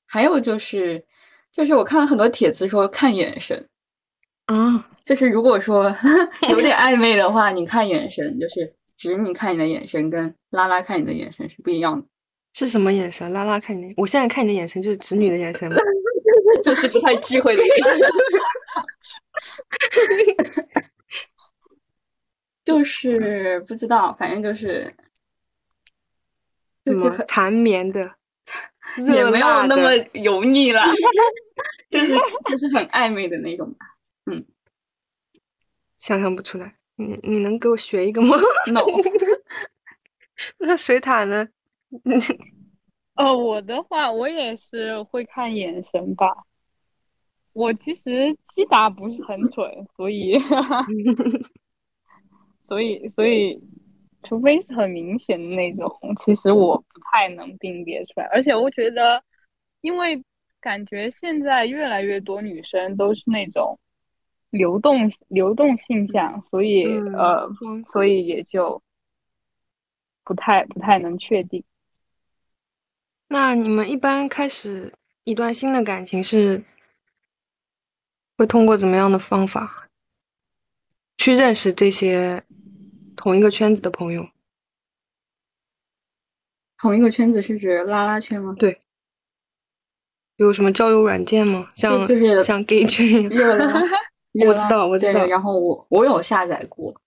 [0.04, 1.02] 还有就是，
[1.50, 3.66] 就是我看了很多帖子说看眼神，
[4.46, 5.84] 啊，就是如果说
[6.50, 12.06] 有点暧昧的话，你看眼神，就是直女看你的眼神跟拉拉看你的眼神是不一样的。
[12.52, 13.32] 是什么眼神？
[13.32, 15.70] 拉拉看你，我现在看你的眼神就是直女的眼神，
[16.64, 17.62] 就是不太忌讳的
[22.64, 24.92] 就是不知道，反正就是。
[26.86, 28.00] 什么缠绵的，
[29.14, 30.82] 也没有那么油腻了，
[31.90, 32.08] 就是
[32.46, 33.86] 就是很暧昧的那种吧。
[34.24, 34.44] 嗯，
[35.96, 38.34] 想象不出来，你你能给我学一个吗
[38.68, 38.82] ？no。
[40.58, 41.48] 那水獭呢？
[43.16, 46.44] 哦， 我的话，我也是会看眼神吧。
[47.52, 50.38] 我其实击打不是很准，所以，
[52.68, 53.60] 所以，所以。
[54.22, 55.90] 除非是很明显的那种，
[56.22, 58.26] 其实我不太能辨别出来。
[58.26, 59.24] 而且我觉得，
[59.80, 60.22] 因为
[60.60, 63.78] 感觉现在越来越多女生都是那种
[64.50, 66.84] 流动流动性向，所以
[67.16, 67.48] 呃，
[67.90, 68.82] 所以也就
[70.22, 71.64] 不太不太能确定。
[73.32, 74.92] 那你们一般开始
[75.24, 76.62] 一段新的感情是
[78.36, 79.88] 会通过怎么样的方法
[81.16, 82.44] 去认识这些？
[83.16, 84.30] 同一个圈子的朋友，
[86.78, 88.56] 同一个圈子是指拉拉圈吗？
[88.58, 88.80] 对，
[90.36, 91.70] 有什么交友软件吗？
[91.74, 93.24] 像就是像 gay 圈，
[94.48, 95.26] 我知道，我知道。
[95.26, 96.98] 然后我我有下载过，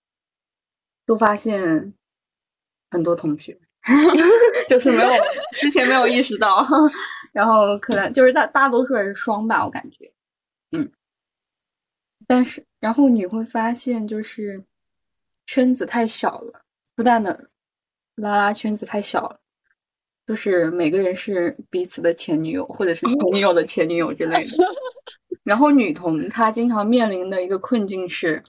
[1.08, 1.96] 就发现
[2.92, 3.60] 很多同学
[4.70, 5.12] 就是没有
[5.54, 6.66] 之前没有意识到，
[7.34, 10.12] 然后可能就是大大多数人是双吧，我感觉，
[10.72, 10.92] 嗯，
[12.28, 14.64] 但是然后你会发现就是。
[15.46, 16.62] 圈子太小了，
[16.96, 17.50] 复旦的
[18.16, 19.42] 拉拉圈子太小了，
[20.26, 24.58] 就是每个人是彼此的前女友，或者是前女友的前女友之类的。
[25.44, 28.42] 然后女同她经常面临的一个困境是，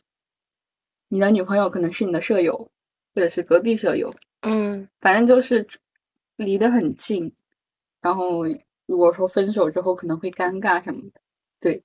[1.09, 2.71] 你的女朋友可能是你的舍友，
[3.13, 4.09] 或者是隔壁舍友，
[4.45, 5.67] 嗯，反正就是
[6.37, 7.33] 离得很近。
[8.01, 8.45] 然后
[8.87, 11.21] 如果说分手之后可能会尴尬什么的，
[11.61, 11.83] 对。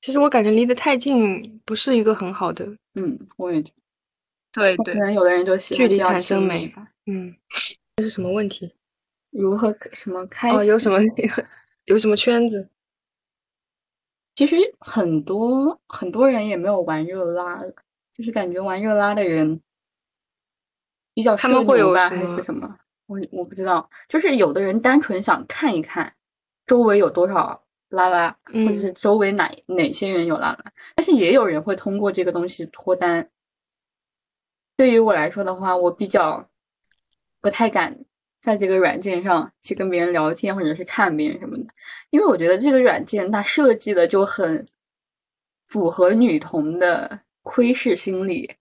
[0.00, 2.66] 其实我感觉离得太近不是一个很好的。
[2.94, 3.72] 嗯，我也觉
[4.52, 6.86] 得，对对，可能有的人就喜欢距离产生美吧。
[7.06, 7.34] 嗯，
[7.96, 8.74] 这是什么问题？
[9.30, 10.50] 如何什么开？
[10.50, 10.98] 哦，有什么
[11.86, 12.68] 有什么圈子？
[14.34, 17.58] 其实很多很多人也没有玩热拉，
[18.12, 19.58] 就是感觉玩热拉的人
[21.14, 22.76] 比较他们会有吧，还是什么？
[23.06, 26.12] 我我不知道，就是有的人单纯想看一看
[26.66, 27.62] 周围有多少。
[27.90, 30.64] 拉拉，或者是周围哪哪些人有拉拉，
[30.96, 33.30] 但是也有人会通过这个东西脱单。
[34.76, 36.44] 对于我来说的话，我比较
[37.40, 37.96] 不太敢
[38.40, 41.66] 在这个软件上去跟别人聊天，或者是看别人什么的，
[42.10, 44.66] 因为我觉得这个软件它设计的就很
[45.66, 48.56] 符合女童的窥视心理。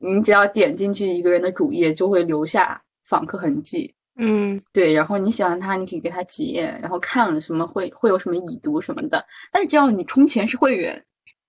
[0.00, 3.94] 你只要点进去一个人的主页，就会留下访客痕迹。
[4.16, 9.24] 嗯对，然后你喜欢他，你可以给他几页，然后看了什么会会有什么已读什么的。
[9.50, 11.04] 但是只要你充钱是会员，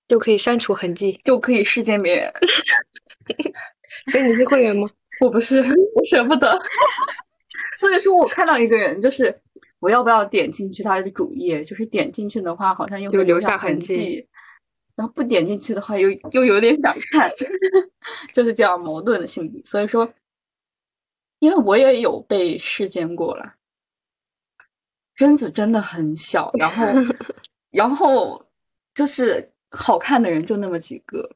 [0.08, 1.20] 就可以删除痕迹。
[1.24, 2.34] 就可以视奸别人。
[4.12, 4.90] 所以你是会员吗？
[5.22, 5.60] 我不是，
[5.96, 6.60] 我舍不得。
[7.78, 9.34] 所以说我看到一个人，就是
[9.80, 11.64] 我要不要点进去他的主页？
[11.64, 14.28] 就是点进去的话，好像又会留下下痕迹迹；
[14.96, 17.30] 然后不点进去的话，又又有点想看，
[18.34, 19.62] 就是这样矛盾的心理。
[19.66, 20.10] 所以说，
[21.40, 23.56] 因为我也有被视奸过了，
[25.16, 26.88] 圈子真的很小，然后
[27.72, 28.46] 然后
[28.94, 31.30] 就是好看的人就那么几个，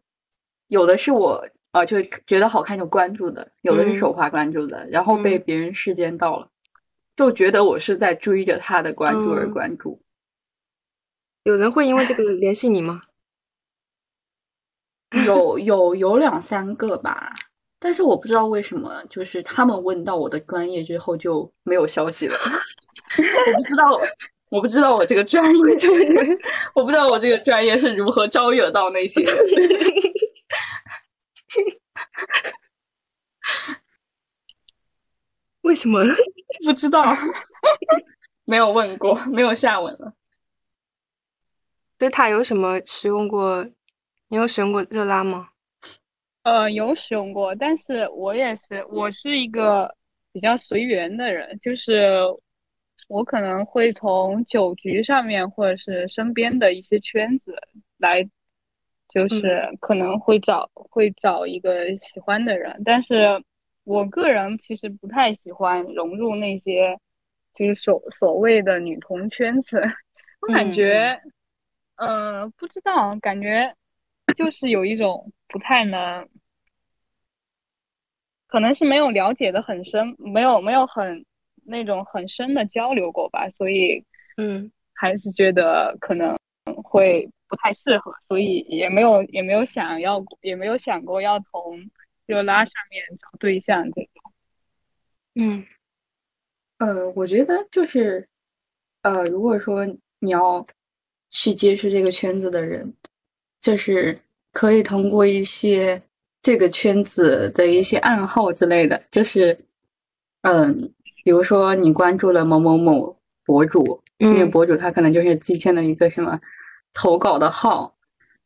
[0.68, 6.50] 有的是我啊、呃就觉得好看就关注的，有的是手嗯滑关注的，然后被嗯别人视奸到了，
[7.18, 10.02] 就觉得我是在追着他的关注而嗯关注。
[11.44, 13.02] 有人会因为这个联系你吗？
[15.26, 17.34] 有有有两三个吧，
[17.80, 22.38] 但是我不知道为什么，就是他们问到我的专业之后就没有消息了。
[22.38, 24.00] 我不知道，
[24.50, 25.52] 我不知道我这个专业，
[26.76, 29.36] 我不知道我这个专业是如何招惹到那些人。
[35.62, 36.04] 为什么？
[36.66, 37.16] 不知道，
[38.46, 40.14] 没有问过，没有下文了。
[41.98, 43.68] 对他有什么使用过？
[44.32, 45.50] 你有使用过热拉吗？
[46.44, 49.96] 呃，有使用过，但是我也是，我是一个
[50.32, 52.20] 比较随缘的人，就是
[53.08, 57.56] 我可能会从酒局上面或者是身边的一些圈子
[57.98, 58.24] 来，
[59.10, 63.44] 就是可能会找会找一个喜欢的人，但是
[63.84, 67.00] 我个人其实不太喜欢融入那些
[67.56, 69.82] 就是所所谓的女同圈子，
[70.42, 70.74] 我感嗯。
[70.74, 71.20] 觉，
[71.96, 73.76] 呃，不知道，感觉
[74.36, 76.28] 就是有一种不太能。
[78.48, 81.24] 可能是没有了解的很深，没有没有很
[81.66, 84.04] 那种很深的交流过吧，所以
[84.38, 86.36] 嗯还是觉得可能
[86.84, 91.80] 会不太适合，所以也没有也没有想要也没有想过要从
[92.26, 94.34] 热拉上面找对象这种。
[95.36, 95.64] 嗯
[96.80, 98.28] 呃，我觉得就是，
[99.04, 99.86] 呃，如果说
[100.18, 100.66] 你要
[101.30, 102.96] 去接触这个圈子的人，
[103.70, 104.18] 就是
[104.52, 106.02] 可以通过一些
[106.42, 109.56] 这个圈子的一些暗号之类的，就是，
[110.42, 110.92] 嗯，
[111.24, 114.50] 比如说你关注了某某某博主，那个嗯。
[114.50, 116.40] 博主他可能就是今天的一个什么
[116.96, 117.94] 投稿的号，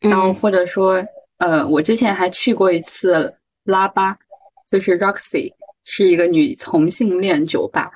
[0.01, 0.33] 然后嗯。
[0.33, 1.01] 或者说，
[1.37, 3.33] 呃，我之前还去过一次
[3.63, 4.17] 拉巴，
[4.69, 5.53] 就是 Roxy，
[5.85, 7.89] 是一个女同性恋酒吧，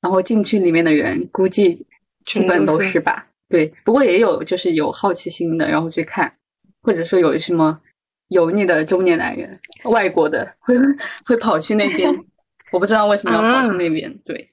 [0.00, 1.86] 然后进去里面的人估计
[2.24, 6.34] 基本都是吧，对，不过也有就是有好奇心的，然后去看，
[6.84, 7.80] 或者说有什么
[8.28, 9.52] 油腻的中年男人，
[9.84, 10.76] 外国的会
[11.24, 12.14] 会跑去那边，
[12.70, 14.52] 我不知道为什么要跑去啊那边，对。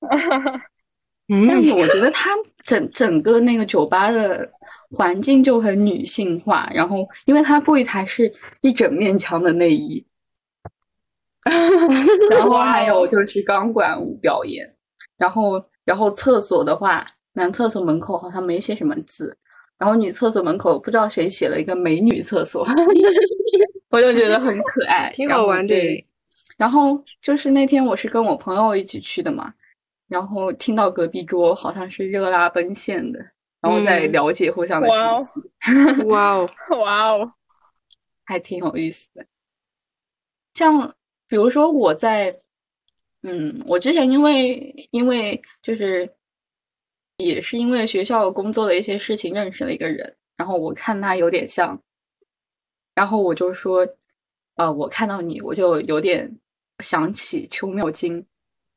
[1.28, 1.46] 嗯。
[1.46, 2.30] 但是我觉得他
[2.64, 4.48] 整整个那个酒吧的
[4.90, 10.06] 环境就很女性化，然后因为它柜台是一整面墙的内衣，
[12.30, 14.74] 然后还有就是钢管舞表演，
[15.18, 19.36] 然后然后厕所的话，男厕所门口好像没写什么字，
[19.78, 22.66] 然后女厕所门口不知道谁写了一个美女厕所，
[23.90, 26.06] 我就觉得很可爱， 挺好玩的对
[26.56, 29.52] 然后就是那天我是跟我朋友一起去的嘛，
[30.08, 33.18] 然后听到隔壁桌好像是热拉奔现的，
[33.60, 36.48] 然后再嗯了解互相的信息，哇哦，
[36.80, 37.32] 哇哦，
[38.24, 39.26] 还挺有意思的。
[40.54, 40.94] 像
[41.28, 42.34] 比如说我在，
[43.22, 46.10] 嗯，我之前因为因为就是
[47.18, 51.80] 也是因为学校工作的一些事情认识了一个人，然后我看他有点像，
[52.94, 53.86] 然后我就说，
[54.56, 56.38] 呃，我看到你，我就有点
[56.80, 58.26] 想起邱妙金，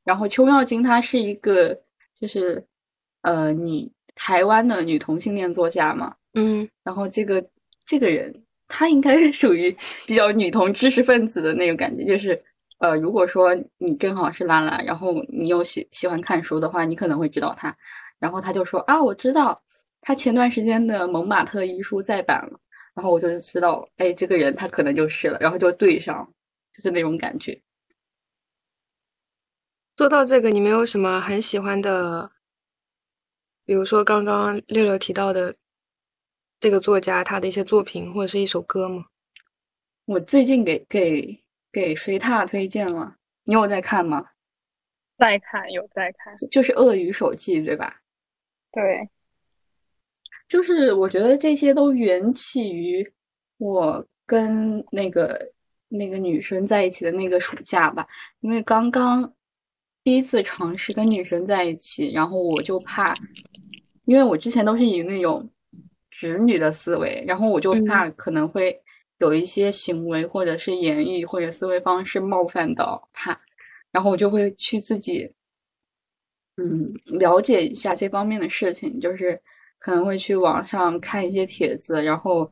[0.06, 1.82] 然后邱妙金她是一个
[2.16, 2.66] 就是
[3.24, 7.46] 呃女台湾的女同性恋作家嘛，嗯然后这个
[7.86, 8.34] 这个人，
[8.70, 9.76] 她应该是属于
[10.08, 12.42] 比较女同知识分子的那种感觉，就是
[12.78, 17.76] 呃，如果说你正好是拉拉，然后你又喜喜欢看书的话，你可能会知道他。
[18.20, 19.62] 然后他就说啊，我知道
[20.02, 22.60] 他前段时间的《蒙马特遗书》再版了，
[22.94, 26.32] 然后我就知道，哎，这个人他可能就是了，然后就对上，
[26.74, 27.62] 就是那种感觉。
[29.98, 32.32] 说到这个，你没有什么很喜欢的？
[33.66, 35.56] 比如说刚刚六六提到的
[36.60, 39.06] 这个作家，他的一些作品或者是一首歌吗？
[40.06, 44.32] 我最近给给给水獭推荐了，你有在看吗？
[45.18, 48.02] 在看有在看，就就是《鳄鱼手记》，对吧？
[48.72, 49.10] 对，
[50.48, 53.12] 就是我觉得这些都缘起于
[53.58, 55.52] 我跟那个
[55.88, 58.08] 那个女生在一起的那个暑假吧，
[58.42, 59.34] 因为刚刚
[60.04, 63.16] 第一次尝试跟女生在一起，然后我就怕，
[64.06, 65.50] 因为我之前都是以那种
[66.10, 68.80] 直女的思维，然后我就怕可能会
[69.18, 73.40] 有一些行为或者是言语或者思维方式冒犯到她，
[73.92, 75.32] 然后我就会去自己
[76.60, 79.42] 嗯了解一下这方面的事情，就是
[79.80, 82.52] 可能会去网上看一些帖子，然后。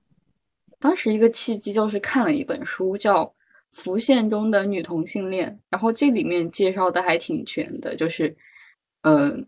[0.79, 3.25] 当时一个契机就是看了一本书，叫
[3.71, 8.37] 《浮现中的女同性恋》，然后这里面介绍的还挺全的，就是，
[9.01, 9.43] 嗯，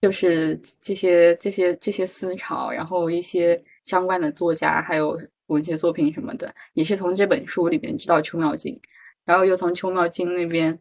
[0.00, 8.80] 就是这些这些这些思潮，然后一些相关的作家，还有文学作品什么的，也是从这本书里面知道邱妙金，
[9.26, 10.80] 然后又从邱妙金那边，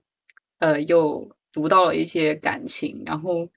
[0.59, 3.49] 呃，又读到了一些感情，然后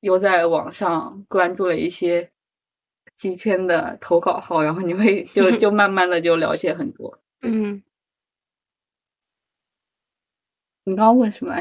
[0.00, 2.30] 又在网上关注了一些。
[3.14, 7.20] 几圈的投稿号，然后你会就 就慢慢的就了解很多。
[7.42, 7.80] 嗯，
[10.84, 11.54] 你刚刚问什么？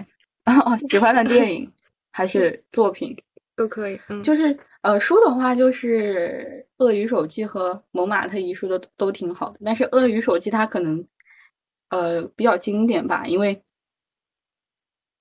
[0.45, 1.71] 哦，喜欢的电影
[2.13, 3.15] 还是作品
[3.55, 3.99] 都可以。
[4.23, 11.05] 就是呃，书的话就是《鳄鱼手记》和《蒙马特遗书》的都挺好的，但是《鳄鱼手记》它可能
[11.89, 13.61] 呃比较经典吧，因为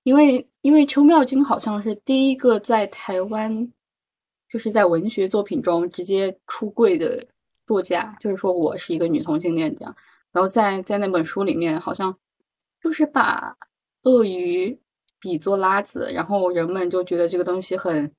[0.03, 3.71] 因为因为邱妙金好像是第一个在台湾。
[4.51, 7.25] 就是在文学作品中直接出柜的
[7.65, 9.95] 作家，就是说我是一个女同性恋这样。
[10.33, 12.13] 然后在在那本书里面，好像
[12.83, 13.55] 就是把
[14.03, 14.77] 鳄鱼
[15.21, 18.13] 比作拉子，然后人们就觉得这个东西很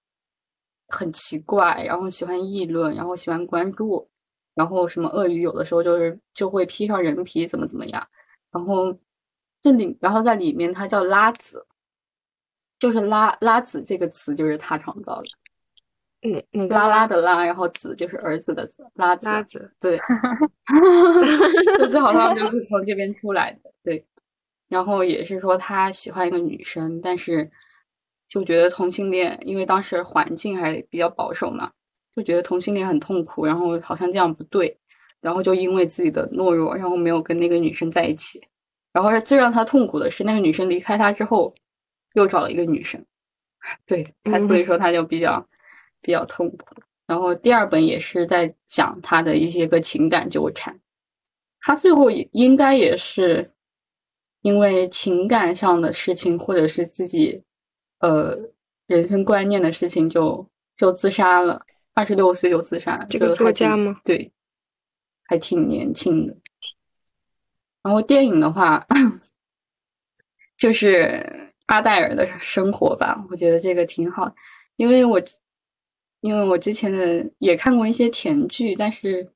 [0.88, 4.08] 很奇怪，然后喜欢议论，然后喜欢关注，
[4.54, 8.08] 然后什么鳄鱼有的时候就是就会披上人皮，怎么怎么样。
[8.50, 8.96] 然后
[9.60, 11.66] 这里，然后在里面它叫拉子，
[12.82, 15.28] 就是拉拉子这个词就是他创造的。
[16.28, 19.28] 那那拉拉的拉，然后子就是儿子的子，拉子。
[19.28, 19.96] 拉子，对，
[21.78, 24.04] 就是好像就是从这边出来的，对。
[24.68, 27.48] 然后也是说他喜欢一个女生，但是
[28.28, 31.70] 就觉得同性恋，因为当时环境还比较保守嘛，
[32.16, 34.76] 就觉得同性恋很痛苦，然后好像这样不对，
[35.20, 38.42] 然后就因为自己的懦弱，然后没有跟那个女生在一起。
[38.92, 41.54] 然后最让他痛苦的是，那个女生离开他之后，
[42.14, 43.04] 又找了一个女生。
[43.86, 45.46] 对他，所以说他就比较。
[46.04, 50.76] 比较痛苦，然后第二本也是在讲他的一些个情感纠缠，
[51.60, 53.52] 他最后也应该也是
[54.40, 57.44] 因为情感上的事情，或者是自己
[58.00, 58.36] 呃
[58.88, 60.44] 人生观念的事情，就
[60.74, 63.06] 就自杀了，二十六岁就自杀。
[63.08, 63.94] 这个作家吗？
[64.04, 64.32] 对，
[65.26, 66.36] 还挺年轻的。
[67.80, 68.84] 然后电影的话，
[70.58, 74.34] 就是阿黛尔的生活吧，我觉得这个挺好，
[74.76, 75.20] 因为我。
[76.22, 79.28] 因为我之前的也看过一些甜剧，但是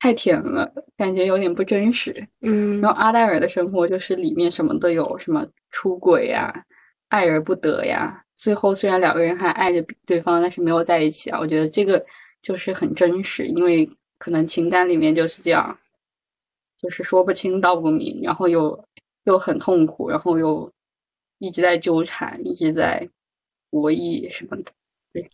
[0.00, 2.12] 太甜了，感觉有点不真实。
[2.40, 6.52] 嗯，然后阿黛尔的生活就是里面什么都有，什么出轨呀、
[7.10, 11.38] 爱而不得呀，最后虽然两个人还爱着对方，但是没有在一起啊。
[11.38, 12.04] 我觉得这个
[12.42, 13.88] 就是很真实，因为
[14.18, 15.78] 可能情感里面就是这样，
[16.76, 18.84] 就是说不清道不明，然后又
[19.26, 20.68] 又很痛苦，然后又
[21.38, 23.08] 一直在纠缠，一直在
[23.70, 24.72] 博弈什么的。
[25.12, 25.30] 对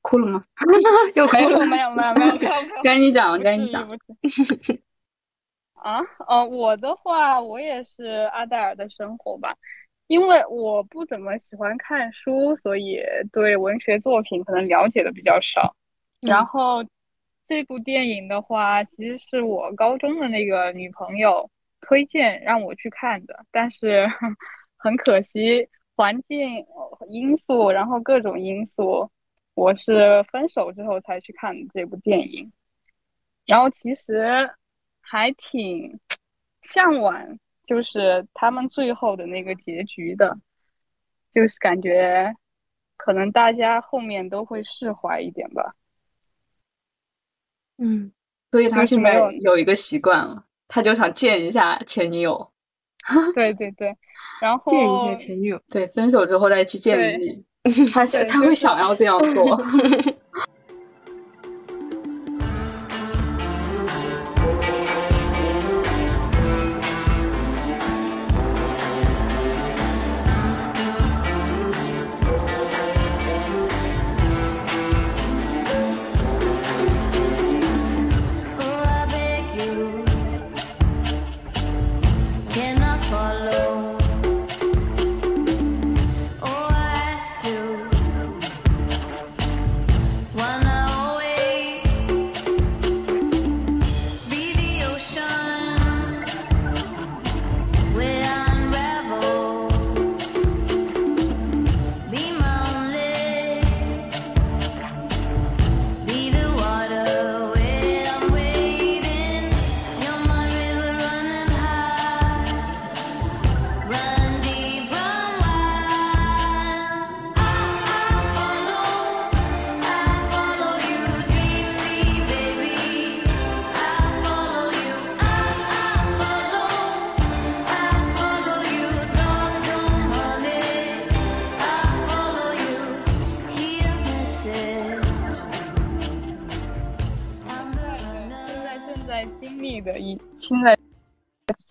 [0.00, 0.44] 哭了吗？
[1.14, 1.66] 又哭了？
[1.66, 2.52] 没有没有没有没有。
[2.82, 3.88] 赶紧讲，赶紧讲。
[5.74, 9.56] 啊哦，我的话，我也是阿黛尔的生活吧。
[10.08, 13.00] 因为我不怎么喜欢看书，所以
[13.32, 15.74] 对文学作品可能了解的比较少。
[16.20, 16.84] 然后
[17.48, 21.50] 这部电影的话，其实是我高中的那个女朋友
[21.82, 24.08] 推荐让我去看的，但是
[24.78, 25.68] 很可惜。
[25.94, 26.66] 环境
[27.08, 29.10] 因素，然后各种因素，
[29.52, 32.50] 我是分手之后才去看这部电影。
[33.46, 34.50] 然后其实
[35.02, 36.00] 还挺
[36.62, 40.38] 向往，就是他们最后的那个结局的，
[41.34, 42.34] 就是感觉
[42.96, 45.74] 可能大家后面都会释怀一点吧。
[47.76, 48.10] 嗯，
[48.50, 52.50] 所以他现在有一个习惯了，他就想见一下前女友。
[53.34, 53.92] 对对对，
[54.40, 57.18] 然后 见一下前女友，对，分手之后再去见
[57.64, 59.60] 你， 他想他会想要这样做。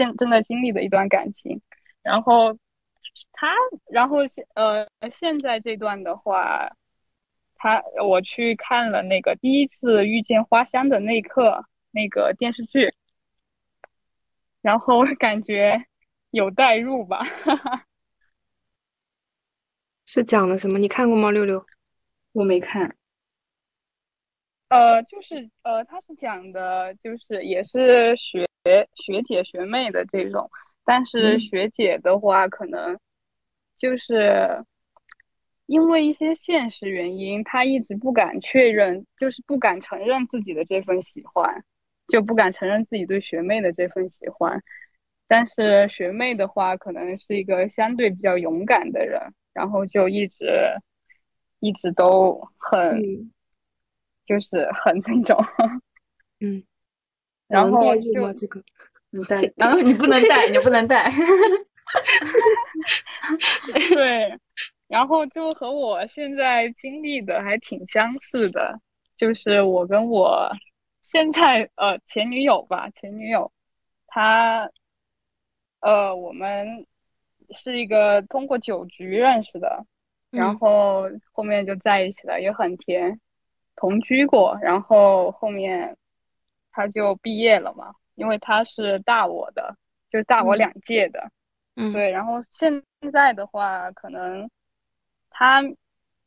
[0.01, 1.61] 现正在经历的一段感情，
[2.01, 2.57] 然后
[3.33, 3.53] 他，
[3.91, 6.75] 然后现呃现在这段的话，
[7.53, 12.95] 他我去看了那个第一次遇见花香的那一刻那个电视剧，
[14.61, 15.85] 然后感觉
[16.31, 17.23] 有代入吧。
[20.05, 20.79] 是讲的什么？
[20.79, 21.29] 你看过吗？
[21.29, 21.63] 六六，
[22.31, 22.97] 我没看。
[24.69, 30.49] 呃，就是呃，他是讲的，就是也是学学学姐学妹的这种，
[30.85, 32.99] 但是学姐的话，可能
[33.77, 34.63] 就是
[35.65, 41.63] 因为一些现实原因，她一直不敢确认，就是不敢承认自己的这份喜欢，
[42.07, 44.61] 就不敢承认自己对学妹的这份喜欢。
[45.27, 49.33] 但是学妹的话，可能是一个相对比较勇敢的人。
[49.53, 50.45] 然后就一直
[51.59, 53.01] 一直都很，
[54.25, 55.37] 就是很那种，
[56.39, 56.63] 嗯，
[57.51, 58.63] 然后就这个，
[59.09, 61.11] 你带，然后你不能 带，你不能带，
[63.93, 64.39] 对，
[64.87, 68.79] 然后就和我现在经历的还挺相似的，
[69.17, 70.51] 就是我跟我
[71.03, 73.51] 现在呃前女友吧，前女友，
[74.07, 74.69] 她，
[75.81, 76.85] 呃，我们。
[77.53, 79.85] 是一个通过酒局认识的，
[80.29, 83.19] 然后后面就在一起了，也很甜，
[83.75, 85.97] 同居过，然后后面
[86.71, 89.75] 他就毕业了嘛，因为他是大我的，
[90.09, 91.31] 就是大我两届的，
[91.75, 94.49] 嗯，对，然后现在的话，可能
[95.29, 95.61] 他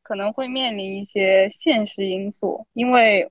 [0.02, 3.30] 可能会面临一些现实因素，因为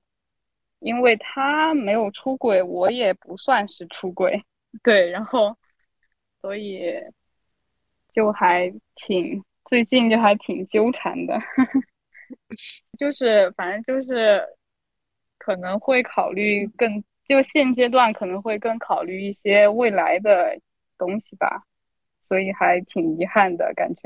[0.80, 4.42] 因为他没有出轨，我也不算是出轨，
[4.82, 5.56] 对，然后
[6.40, 6.92] 所以。
[8.14, 11.36] 就还挺最近就还挺纠缠的，
[12.96, 14.40] 就是反正就是
[15.44, 20.58] 可能会考虑更就现阶段可能会更考虑一些未来的
[20.96, 21.64] 东西吧，
[22.26, 24.02] 所以还挺遗憾的感觉。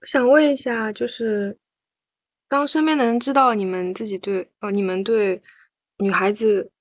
[0.00, 1.58] 我 想问一下，就是
[2.48, 5.42] 当身边的人知道你们自己对哦，你们对
[5.98, 6.72] 女孩子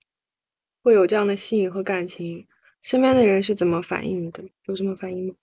[0.82, 2.48] 会有这样的吸引和感情。
[2.82, 4.42] 身边的人是怎么反应的？
[4.68, 5.36] 有什么反应吗？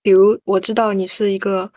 [0.00, 1.70] 比如我知道你是一个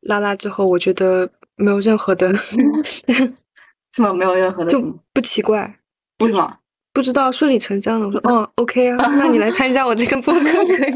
[0.00, 2.32] 拉拉之后，我觉得没有任何的
[2.84, 4.12] 是吗？
[4.12, 4.72] 没有任何的，
[5.12, 5.78] 不奇怪。
[6.20, 6.58] 为什么？
[6.94, 8.06] 不知道顺理成章的。
[8.06, 10.92] 我说， 嗯，OK 啊，那你来参加我这个播客可以。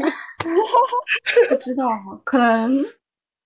[1.49, 1.89] 不知道，
[2.23, 2.85] 可能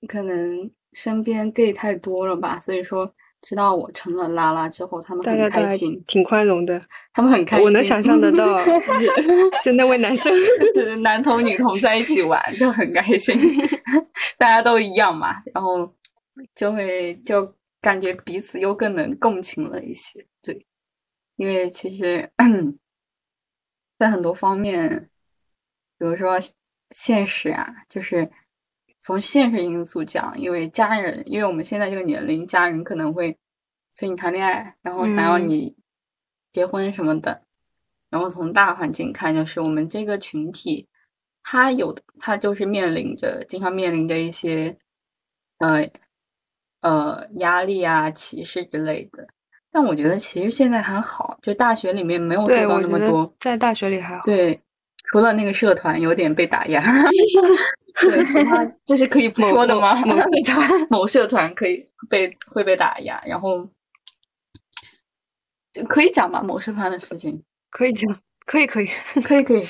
[0.07, 3.13] 可能身边 gay 太多了吧，所以说。
[3.43, 6.79] 知道我成了拉拉之后，他们很开心，挺宽容的。
[7.11, 8.63] 他们很开心，我能想象得到，
[9.63, 10.31] 就那位男生，
[11.01, 13.35] 男同女同在一起玩就很开心，
[14.37, 15.91] 大家都一样嘛，然后
[16.55, 20.27] 就会就感觉彼此又更能共情了一些。
[20.41, 20.65] 对，
[21.35, 22.31] 因为其实，
[23.97, 25.09] 在很多方面，
[25.97, 26.37] 比如说
[26.89, 28.31] 现实啊，就是。
[29.03, 33.35] 从现实因素讲，因为家人，因为我们现在这个年龄，家人可能会
[33.93, 35.75] 催你谈恋爱，然后想要你
[36.51, 37.43] 结婚什么的。
[38.11, 40.87] 然后从大环境看，就是我们这个群体，
[41.41, 44.77] 他有的他就是面临着经常面临着一些
[45.57, 45.89] 呃
[46.81, 49.27] 呃压力啊、歧视之类的。
[49.71, 54.23] 但我觉得其实现在还好，就大学里面没有受到那么多，在大学里还好。
[54.25, 54.59] 对。
[55.11, 56.81] 除了那个社团有点被打压，
[57.99, 59.93] 对，其他 这是可以不说的吗？
[60.05, 63.67] 某社 团，某社团可以被会被打压，然后
[65.89, 66.41] 可以讲吗？
[66.41, 68.87] 某社团的事情可以讲，可以，可以，
[69.21, 69.61] 可以，可以。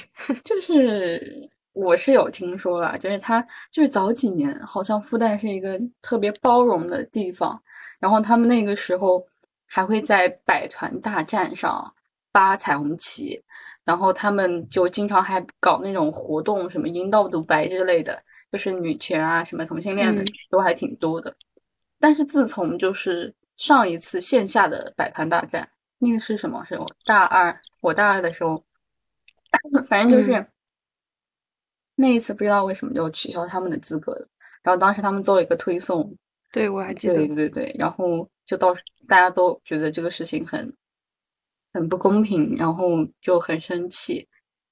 [0.44, 3.42] 就是我是有听说了，就是他
[3.72, 7.62] 就是早几年好像复旦是一个特别包容的地方，
[8.00, 9.26] 然后他们那个时候
[9.68, 11.94] 还会在百团大战上
[12.34, 13.44] 发彩虹旗。
[13.84, 21.36] 然后他们就经常还搞那种活动，什么阴道独白之类的，就是女权啊，什么同性恋的都还挺多的。
[22.00, 25.68] 但是自从就是上一次线下的百团大战，
[25.98, 26.64] 那个是什么？
[26.64, 28.64] 时候大二，我大二的时候，
[29.90, 30.46] 反正就是
[32.02, 34.28] 那一次不知道为什么就取消他们的资格了。
[34.64, 36.14] 然后当时他们做了一个推送，
[36.52, 38.74] 对我还记得，对对对，然后就到
[39.08, 40.74] 大家都觉得这个事情很。
[41.74, 42.86] 很不公平，然后
[43.22, 44.28] 就很生气，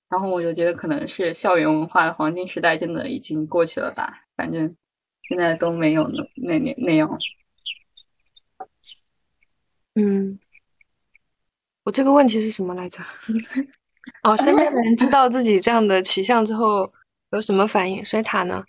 [0.10, 4.76] 然后我就觉得可能是校园文化的黄金时代真的已经过去了吧，反正
[5.30, 7.10] 现在都没有那那那那样。
[9.96, 10.38] 嗯，
[11.86, 13.02] 我这个问题是什么来着？
[14.24, 16.92] 哦，身边的人知道自己这样的取向之后
[17.32, 18.04] 有什么反应？
[18.04, 18.66] 水塔呢？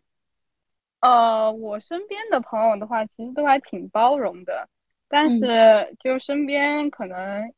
[1.01, 4.69] 呃，我身边的朋友的话，其实都还挺包容的。
[5.09, 7.53] 但是，就身边可能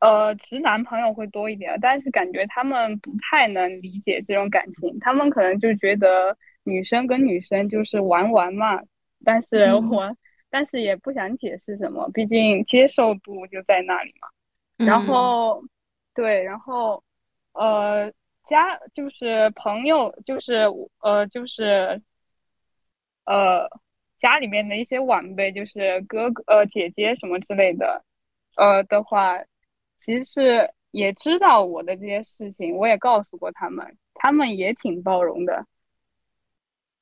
[0.00, 8.80] 呃，直男朋友会多一点，但是感觉他们不太能理解这种感情，他们可能就觉得女生跟女生就是玩玩嘛，
[9.24, 10.16] 但是我，
[10.48, 14.28] 但是也不想解释什么，毕竟接受度就在那里嘛。
[14.86, 15.62] 然后，
[16.14, 17.04] 对，然后，
[17.52, 18.10] 呃，
[18.50, 20.66] 家就是朋友，就是
[21.00, 22.02] 呃，就是，
[23.24, 23.66] 呃，
[24.20, 28.04] 家里面的一些晚辈，就是哥哥、呃姐姐什么之类的，
[28.56, 29.38] 呃的话。
[30.02, 35.66] 其实是也知道我的这些事情，我也告诉过他们，他们也挺包容的。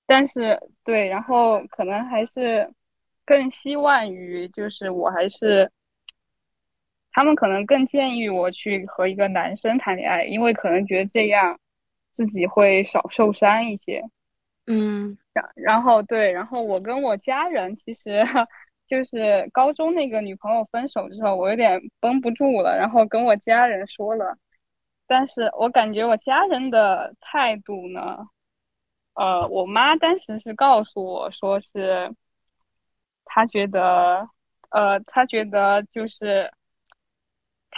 [0.05, 2.75] 但是，对，然后可能还是
[3.25, 5.71] 更希望于，就是我还是，
[7.19, 11.59] 他们可能更建议我去和一个男生谈恋爱，因为可能觉得这样
[12.15, 14.05] 自己会少受伤一些。
[14.69, 18.25] 嗯，然然后对，然后我跟我家人其实。
[18.87, 24.39] 就是高中那个女朋友分手之后，我有点绷不住了，然后跟我家人说了，
[25.07, 28.17] 但是我感觉我家人的态度呢，
[29.13, 32.11] 呃，我妈当时是告诉我说是，
[33.27, 34.27] 她觉得，
[34.71, 36.51] 呃，她觉得就是，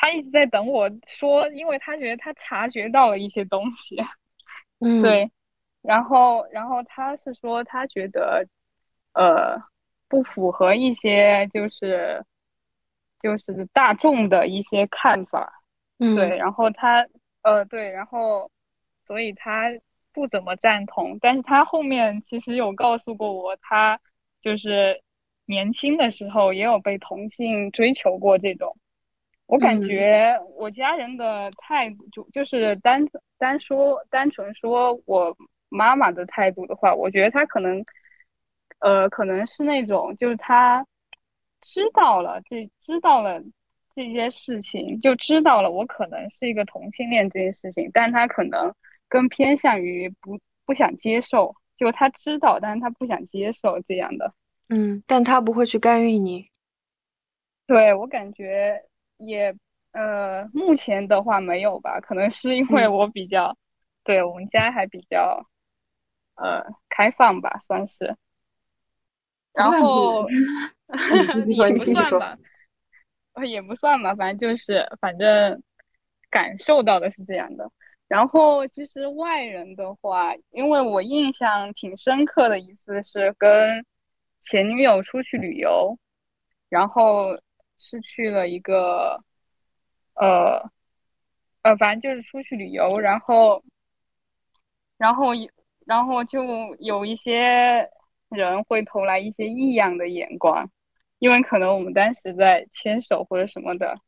[0.01, 3.97] 她一直在等我说，因为他觉得他察觉到了一些东西，
[4.81, 5.31] 嗯，对，
[5.83, 8.47] 然后，然后他是说他觉得，
[9.15, 9.61] 呃。
[10.11, 12.27] 不符合一些就是
[13.23, 15.63] 就是大众的一些看法，
[16.01, 17.07] 嗯，对，然后他
[17.43, 18.51] 呃对，然后
[19.07, 19.67] 所以他
[20.13, 24.01] 不怎么赞同，但是他后面其实有告诉过我，他
[24.43, 25.01] 就是
[25.47, 28.77] 年轻的时候也有被同性追求过这种，
[29.51, 33.05] 我感觉我家人的态度就就是单
[33.39, 35.37] 单说单纯说我
[35.69, 37.85] 妈妈的态度的话，我觉得她可能。
[38.83, 40.83] 呃，可能是那种，就是她
[41.61, 43.39] 知道了这知道了
[43.95, 48.75] 这些事情，就知道了我可能是一个同性恋这件事情，但她可能
[49.07, 54.33] 更偏向于不不想接受，就他知道，但是他不想接受这样的。
[54.71, 56.49] 嗯，但他不会去干预你。
[57.67, 58.83] 对我感觉
[59.21, 59.55] 也
[59.93, 63.57] 呃，目前的话没有吧，可能是因为我比较，
[64.05, 65.47] 对我们家还比较
[66.37, 68.17] 呃开放吧，算是。
[69.53, 70.27] 然后
[71.55, 72.39] 也不算吧，
[73.45, 75.63] 也不算吧，反正就是，反正
[76.31, 77.71] 感受到的是这样的。
[78.07, 83.85] 然后其实外人的话，因为我印象挺深刻的一次是跟
[84.41, 85.97] 前女友出去旅游，
[86.69, 87.39] 然后
[87.81, 89.25] 是去了一个，
[90.15, 90.71] 呃，
[91.63, 93.65] 呃，反正就是出去旅游，然后，
[94.97, 95.31] 然后，
[95.87, 96.45] 然后就
[96.79, 97.91] 有一些。
[98.31, 100.71] 人会投来一些异样的眼光，
[101.19, 103.99] 因为可能我们当时在牵手或者什么的，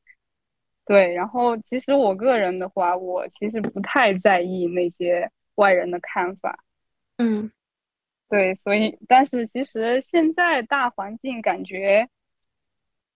[0.84, 1.12] 对。
[1.12, 6.56] 然后其实我个人的话，我其实不太在意那些外人的看法，
[7.18, 7.50] 嗯，
[8.28, 8.54] 对。
[8.62, 12.08] 所以，但是其实现在大环境感觉，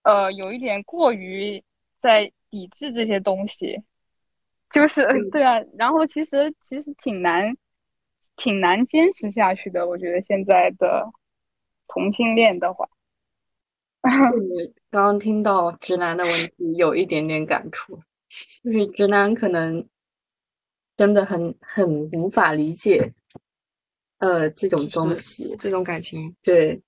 [0.07, 1.63] 呃，有一点过于
[2.01, 3.83] 在抵制这些东西，
[4.71, 5.61] 就是对啊。
[5.77, 7.57] 然后其实其实挺难。
[8.39, 11.11] 挺难坚持下去的，我觉得现在的
[11.89, 12.87] 同性恋的话，
[14.91, 17.99] 刚刚听到直男的问题，有一点点感触，
[18.63, 19.89] 就是直男可能
[20.95, 23.15] 真的很很无法理解，
[24.19, 26.83] 呃，这种东西，这种感情，对，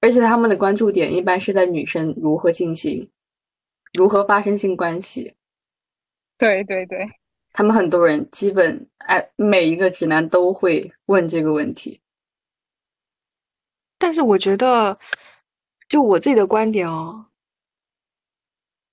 [0.00, 3.10] 而且他们的关注点一般是在女生如何进行，
[3.94, 5.34] 如何发生性关系，
[6.38, 7.08] 对对对。
[7.50, 12.00] 他们很多人基本哎，每一个直男都会问这个问题。
[13.98, 14.98] 但是我觉得，
[15.88, 17.26] 就我自己的观点哦，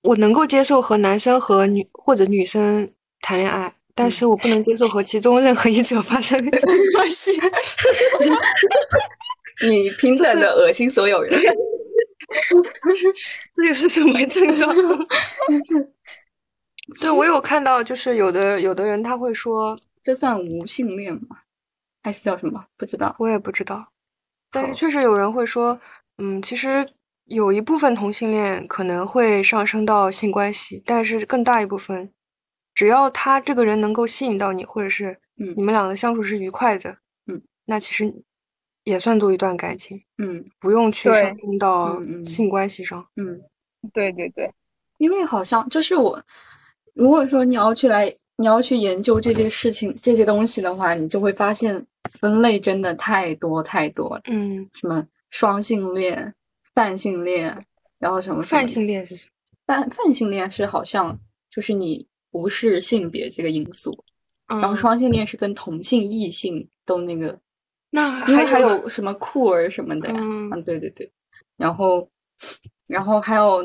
[0.02, 6.50] 我能够接受和男生和女或者女生谈恋爱，但是我不能接受和其中任何一者发生性
[6.94, 7.30] 关系。
[9.64, 11.32] 你拼出来的恶心所有人，
[13.54, 14.74] 这就是什么症状？
[14.76, 15.92] 就是。
[17.00, 21.38] 对，我有看到，就是有的有的人他会说，这算无性恋吗？
[22.02, 22.66] 还是叫什么？
[22.76, 23.92] 不知道，我也不知道。
[24.52, 25.80] 但是确实有人会说，
[26.18, 26.88] 嗯，其实
[27.24, 32.12] 有一部分同性恋可能会上升到性关系，但是更大一部分，
[32.72, 35.18] 只要他这个人能够吸引到你，或者是
[35.56, 38.14] 你们两个相处是愉快的，嗯，那其实
[38.86, 43.40] 也算作一段感情，嗯，不用去上升到性关系上，嗯，
[43.92, 44.48] 对对对，
[44.98, 46.22] 因为好像就是我。
[46.94, 48.06] 如果说你要去来，
[48.36, 54.22] 你要去研究这些事情、这些东西的话，你就会发现分类真的太多太多了。
[54.30, 56.32] 嗯，什么双性恋、
[56.74, 57.62] 泛性恋，
[57.98, 59.32] 然后什么泛性恋是什么？
[59.66, 61.18] 泛泛性恋是好像
[61.50, 64.04] 就是你无视性别这个因素，
[64.46, 67.38] 然后嗯双性恋是跟同性、异性都那个，
[67.90, 70.50] 那还还有有什么酷儿什么的呀，嗯。
[70.52, 71.10] 嗯，对对对，
[71.56, 72.08] 然后
[72.86, 73.56] 然后还有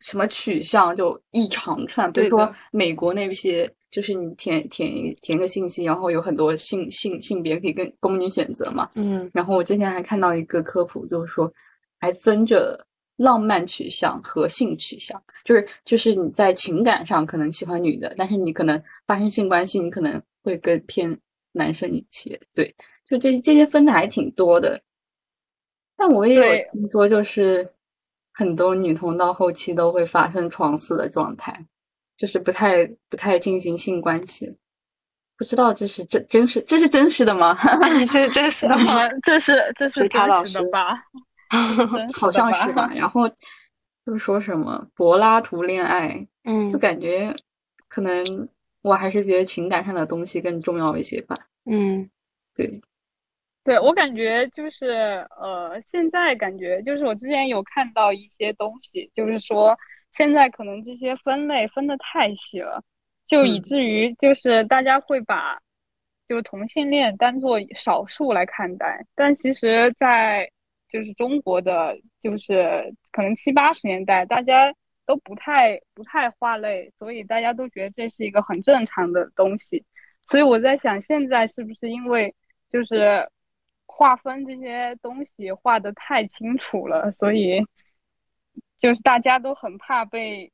[0.00, 9.30] 什么取向就一长串，比如说美国那些，就是你填填一填个信息，然后有很多性性性别可以跟供你选择嘛，嗯。
[9.32, 11.52] 然后我之前还看到一个科普，就是说
[11.98, 21.18] 还分着浪漫取向和性取向，就是就是你在情感上可能喜欢女的，但是你可能发生性关系，你可能会更偏
[21.52, 22.38] 男生一些。
[22.54, 22.72] 对，
[23.08, 24.80] 就这这些分的还挺多的。
[25.96, 26.42] 但我也有
[26.72, 27.68] 听说，就是
[28.34, 31.66] 很多女同到后期都会发生床死的状态，
[32.16, 34.56] 就是不太不太进行性关系。
[35.36, 37.56] 不知道这是真真实这是真实的吗？
[38.10, 39.02] 这是真实的吗？
[39.02, 41.02] 啊这是 这是回答老师 的吧？
[42.14, 42.90] 好像是吧。
[42.94, 43.28] 然后
[44.04, 47.34] 就是说什么柏拉图恋爱，嗯就感觉
[47.88, 48.48] 可能
[48.82, 51.36] 我还是觉得情感上的东西更重要一些吧。
[51.70, 52.08] 嗯
[52.54, 52.80] 对，
[53.64, 59.76] 对，我感觉就是呃，现在感觉就是我之前有看到一些东西，就是说
[60.16, 62.82] 现在可能这些分类分的太细了，
[63.26, 63.62] 就以嗯。
[63.64, 65.58] 至于就是大家会把
[66.26, 70.50] 就同性恋当做少数来看待，但其实，在
[70.90, 74.72] 就是中国的，就是可能七八十年代，大家
[75.04, 79.84] 都不太不太划类，所以大家都觉得这是一个很正常的东西。
[80.26, 82.34] 所以我在想，现在是不是因为
[82.72, 83.28] 就是
[83.88, 87.60] 划分这些东西划得太清楚了，所以
[88.78, 90.52] 就是大家都很怕被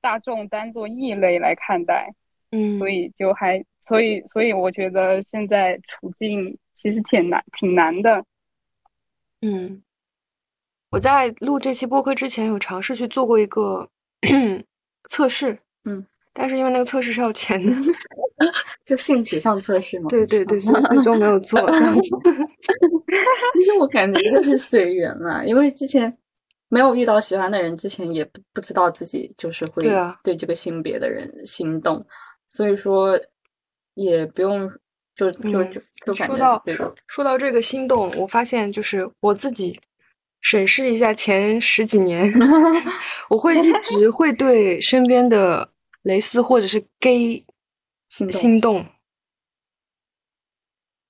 [0.00, 2.14] 大众当做异类来看待，
[2.52, 8.24] 嗯，所以就还所以所以我觉得现在处境其实挺难挺难的。
[9.42, 9.82] 嗯，
[10.90, 13.90] 我在录这期播客之前有尝试去做过一个
[15.10, 16.06] 测试，嗯，
[16.38, 17.72] 但是因为那个测试是要钱的，
[18.84, 20.06] 就性取向测试嘛。
[20.08, 22.16] 对对对，所以最终没有做这样子。
[23.54, 26.14] 其实我感觉就是随缘啦，因为之前
[26.68, 29.88] 没有遇到喜欢的人，之前也不不知道自己就是会
[30.22, 32.04] 对这个性别的人心动，
[32.46, 33.18] 所以说
[33.94, 34.68] 也不用
[35.14, 36.62] 就就嗯就就感觉说到
[37.06, 39.80] 说到这个心动，我发现就是我自己
[40.42, 42.30] 审视一下前十几年，
[43.30, 45.70] 我会一直会对身边的
[46.06, 47.44] 蕾丝或者是 gay
[48.06, 48.32] 心动。
[48.32, 48.86] 心动，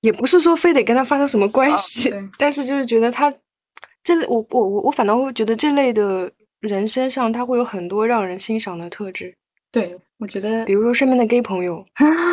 [0.01, 2.29] 也不是说非得跟他发生什么关哦系，对。
[2.37, 3.31] 但是就是觉得他
[4.03, 6.31] 这类我我我我反倒会觉得这类的
[6.61, 9.37] 人身上他会有很多让人欣赏的特质。
[9.71, 11.85] 对，我觉得比如说身边的 gay 朋友，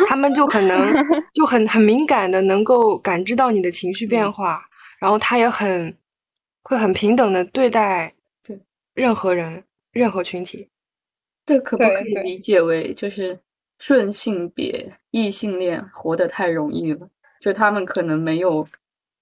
[0.07, 0.91] 他们就很能，
[1.35, 4.65] 就很很敏感的能够感知到你的情绪变嗯化，
[4.99, 5.95] 然后他也很
[6.63, 8.59] 会很平等的对待对。
[8.95, 10.69] 任何人、任何群体。
[11.45, 13.39] 这可不可以理解为就是
[13.77, 17.09] 顺性别异性恋活得太容易了？
[17.39, 18.67] 就他们可能没有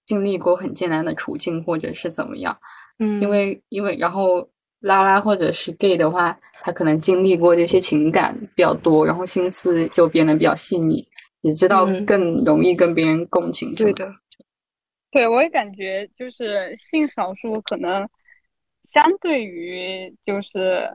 [0.06, 2.58] 经历过很艰难的处境，或者是怎么样。
[3.00, 4.48] 嗯，因为因为然后
[4.80, 11.06] 拉拉或者是 gay 的话，他可能经历过这些情感比较多，然后心思就变得比较细腻，
[11.42, 13.74] 也知道嗯更容易跟别人共情。
[13.76, 14.10] 对，的，
[15.12, 18.08] 对，我也感觉就是性少数可能
[18.94, 20.88] 相对于就是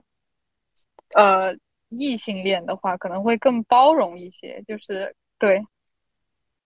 [1.15, 1.55] 呃
[1.91, 4.63] 异性恋的话，可能会更包容一些。
[4.67, 5.65] 就是对，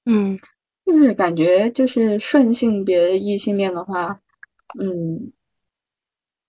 [0.07, 0.39] 嗯
[0.85, 4.21] 就是感觉就是顺性别异性恋的话，
[4.81, 5.33] 嗯，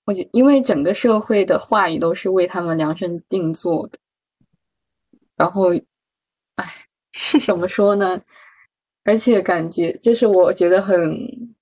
[0.05, 3.99] 我觉因为整个社会的话语都是为他们量身定做的，
[5.35, 5.73] 然后，
[6.55, 6.65] 哎，
[7.45, 8.19] 怎么说呢？
[9.05, 11.13] 而且感觉这是我觉得很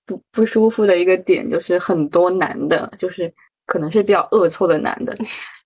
[0.05, 3.33] 不不舒服的一个点，就是很多男的，就是
[3.65, 5.13] 可能是比较恶臭的男的，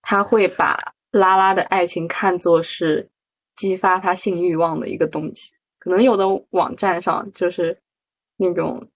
[0.07, 0.77] 他会把
[1.09, 3.09] 拉拉的爱情看作是
[3.55, 5.51] 激发他性欲望的一个东西。
[5.79, 7.75] 可能有的网站上就是
[8.37, 8.87] 那种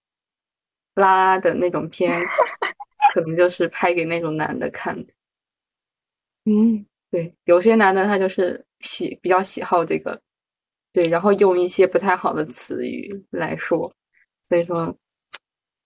[0.94, 2.22] 拉拉的那种片，
[3.12, 5.12] 可能就是拍给那种男的看的。
[6.44, 10.20] 嗯对，有些男的他就是喜比较喜好这个，
[10.92, 13.92] 对，然后用一些不太好的词语来说，
[14.44, 14.96] 所以说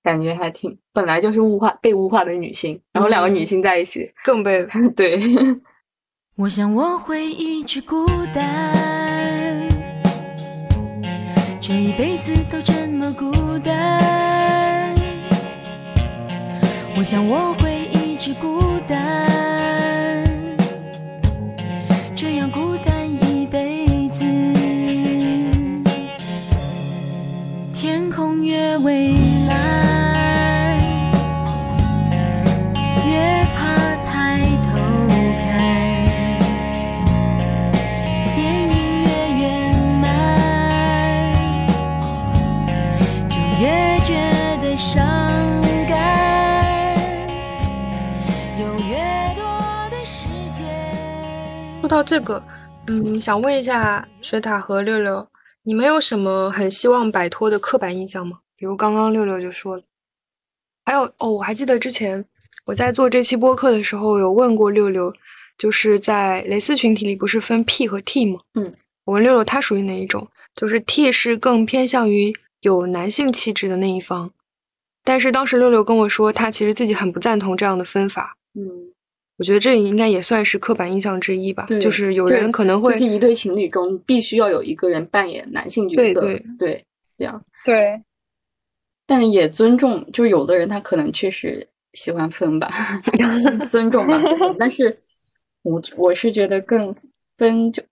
[0.04, 3.46] 感觉还挺本来就是物化被物化的女性，然后两个女嗯。
[3.46, 4.62] 性在一起， 更被
[4.94, 5.18] 对，
[6.36, 9.66] 我想我会一直孤单，
[11.60, 14.94] 这一辈子都这么孤单。
[16.96, 19.26] 我想我会一直孤单，
[51.88, 52.42] 到这个，
[52.86, 55.26] 嗯，想问一下水塔和六六，
[55.62, 58.38] 你们有什么很希望摆脱的刻板印象吗？
[58.56, 59.82] 比如刚刚六六就说了，
[60.84, 62.24] 还有哦，我还记得之前
[62.64, 65.12] 我在做这期播客的时候有问过六六，
[65.58, 68.40] 就是在蕾丝群体里不是分 P 和 T 吗？
[68.54, 68.72] 嗯，
[69.04, 70.26] 我问六六他属于哪一种？
[70.54, 74.30] 就是 T 是更偏向于有男性气质的那一方，
[75.02, 78.36] 但是当时六六跟我说，他其实自己很不赞同这样的分法。
[78.54, 78.93] 嗯，
[79.36, 86.84] 我觉得这应该也算是刻板印象之一吧，就是有人可能会就是一对情侣中必须要有一个人扮演男性角色，对对对，
[87.18, 87.44] 这样。
[87.64, 88.00] 对，
[89.06, 92.70] 但也尊重，就有的人他可能确实喜欢分吧，
[93.68, 94.56] 尊重吧，尊重。
[94.58, 94.96] 但是
[95.62, 96.94] 我我是觉得更
[97.36, 97.82] 分就，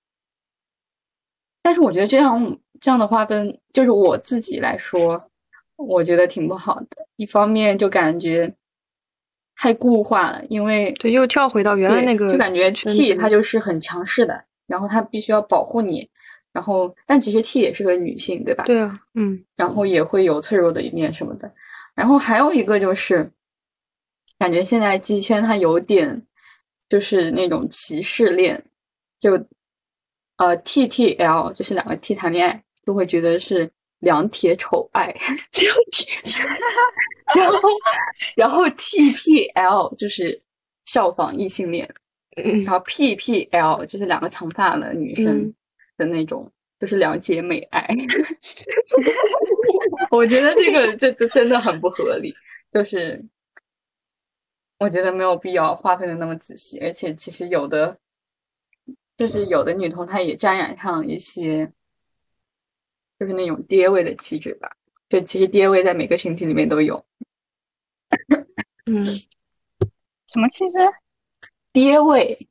[1.62, 5.30] 但是我觉得这样这样的划分，就是我自己来说，
[5.76, 7.06] 我觉得挺不好的。
[7.16, 8.54] 一方面就感觉
[9.62, 16.10] 太固化了，因为对又跳回到原来那个就感觉 T 他就是很强势的，然后他必须要保护你，
[16.52, 18.64] 然后但其实 T 也是个女性，对吧？
[18.64, 21.48] 对啊，嗯然后也会有脆弱的一面什么的。
[21.94, 23.30] 然后还有一个就是，
[24.36, 26.20] 感觉现在鸡圈它有点
[26.88, 28.60] 就是那种歧视恋，
[29.20, 29.40] 就
[30.38, 35.06] 呃 T T L 就是两个 T 谈恋爱，就会觉得是两铁丑爱，
[35.54, 36.12] 两铁，
[37.34, 37.58] 然后
[38.36, 40.40] 然后 TPL 就是
[40.84, 41.88] 效仿异性恋，
[42.42, 45.54] 嗯然后 P P L 就是两个长发的女生嗯
[45.96, 47.86] 的那种，就是两姐妹爱。
[50.10, 52.34] 我觉得这个这这真的很不合理，
[52.70, 53.24] 就是
[54.78, 57.98] 我觉得没有必要划分的那么仔细，而且其实有的
[59.16, 61.72] 就是有的女同她也沾染上一些
[63.18, 64.70] 就是那种爹味的气质吧，
[65.12, 67.04] 就其实爹味在每个群体里面都有，
[68.90, 69.02] 嗯。
[69.04, 70.78] 什么气质？
[71.70, 72.48] 爹味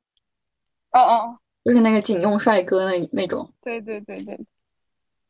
[0.92, 3.52] 哦哦，就是那个警用帅哥那那种。
[3.62, 4.40] 对对对对，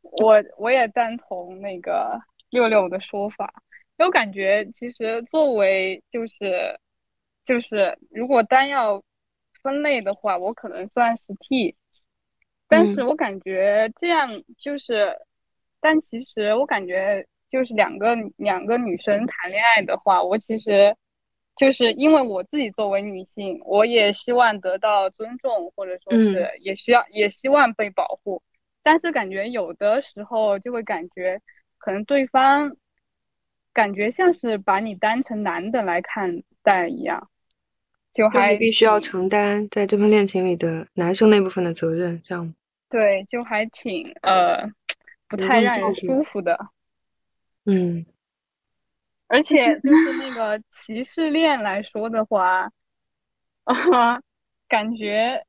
[0.02, 2.20] 我我也赞同那个
[2.50, 3.50] 六六的说法，
[3.98, 6.78] 因为我感觉其实作为就是
[7.46, 9.02] 就是如果单要
[9.64, 11.78] 分类的话，我可能算是 T，
[12.68, 13.08] 但是嗯。
[13.08, 15.18] 我感觉这样就是，
[15.82, 20.96] 但其实我感觉就是两个两个女生谈恋爱的话，我其实。
[21.58, 28.42] 就是因为我自己作为女性，我也希望得到尊重，或者说是也需要、也希望被保护。
[28.82, 31.40] 但是感觉有的时候就会感觉，
[31.78, 32.76] 可能对方
[33.74, 37.30] 感觉像是把你当成男的来看待一样，
[38.14, 42.56] 就就还你必须要承担在这份恋情里的男生那部分的责任，这样
[42.90, 44.66] 对，就还挺呃
[45.32, 46.58] 不太让人舒服的。
[47.66, 48.06] 嗯
[49.28, 52.70] 而且就是那个歧视链来说的话，
[53.64, 54.22] 啊，
[54.68, 55.46] 感觉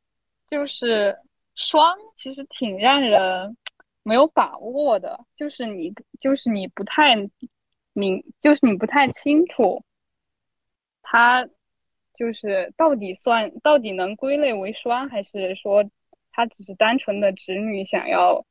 [0.48, 1.18] 就是
[1.56, 3.56] 双其实挺让人
[4.04, 7.16] 没有把握的，就是你就是你不太
[7.92, 9.82] 明，就是你不太清楚，
[11.02, 11.48] 他
[12.14, 15.84] 就是到底算到底能归类为双，还是说
[16.30, 18.44] 他只是单纯的直女想要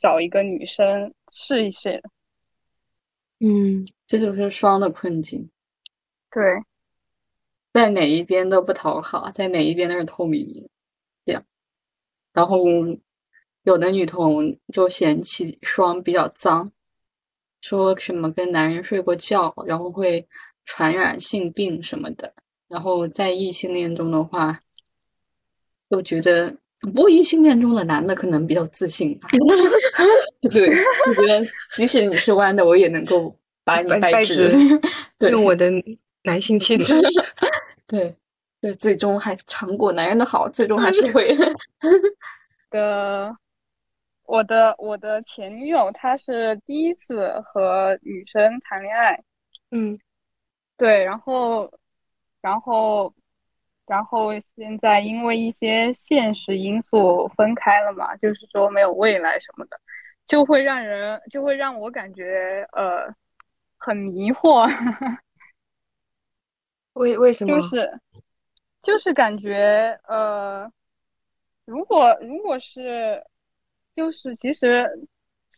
[0.00, 2.02] 找一个女生试一试？
[3.38, 5.50] 嗯这就是双的困境，
[6.30, 6.42] 对。
[7.72, 10.70] 在哪一边都不讨好，在哪一边都是透明的，
[11.26, 11.44] 这样。
[12.32, 12.64] 然后
[13.64, 16.72] 有的女同就嫌弃双比较脏，
[17.60, 20.26] 说什么跟男人睡过觉，然后会
[20.64, 22.32] 传染性病什么的。
[22.68, 24.60] 然后在异性恋中的话，
[25.90, 29.28] 就觉得，不过异性恋中的男的可能比较自信吧。
[30.50, 30.68] 对，
[31.08, 34.52] 我觉得即使你是弯的，我也能够把你掰直。
[35.18, 35.70] 对，用我的
[36.24, 36.94] 男性气质，
[37.86, 38.16] 对
[38.60, 41.36] 对，最终还尝过男人的好，最终还是会
[42.70, 43.34] 的，
[44.26, 49.18] 我的我的前女友她是第一次和女生谈恋爱，
[49.70, 49.98] 嗯
[50.76, 51.72] 对，然后，
[52.42, 53.12] 然后，
[53.86, 59.78] 然后现在因为一些现实因素分开了嘛，就是说没有未来什么的，
[60.26, 63.14] 就会让人就会让我感觉呃
[63.78, 64.66] 很迷惑，
[66.94, 67.54] 为为什么？
[67.60, 68.00] 就是
[68.82, 70.70] 就是感觉呃，
[71.64, 73.24] 如果如果是
[73.94, 74.88] 就是其实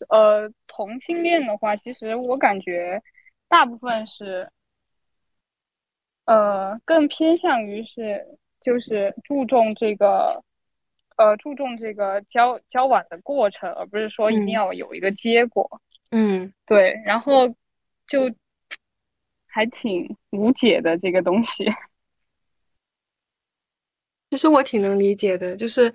[0.09, 3.03] 呃同性恋的话，其实我感觉
[3.49, 4.51] 大部分是
[6.29, 8.23] 呃更偏向于是
[8.61, 10.45] 就是注重这个
[11.17, 15.81] 呃注重这个交交往的过程，而不是说一定嗯要有一个结果。
[16.11, 17.49] 嗯对，然后
[18.07, 18.31] 就
[19.47, 21.65] 还挺无解的这个东西。
[24.31, 25.91] 其实我挺能理解的，就是，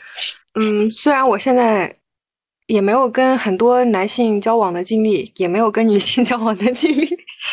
[0.55, 1.95] 嗯，虽然我现在
[2.67, 7.07] 也没有跟很多男性交往的经历，也没有跟女性 交往的经历，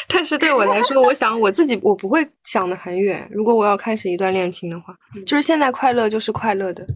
[0.08, 3.28] 但是对我来说，我想我自己我不会想的很远。
[3.32, 4.94] 如果我要开始一段恋情的话，
[5.26, 6.86] 就是现在快乐就是快乐的，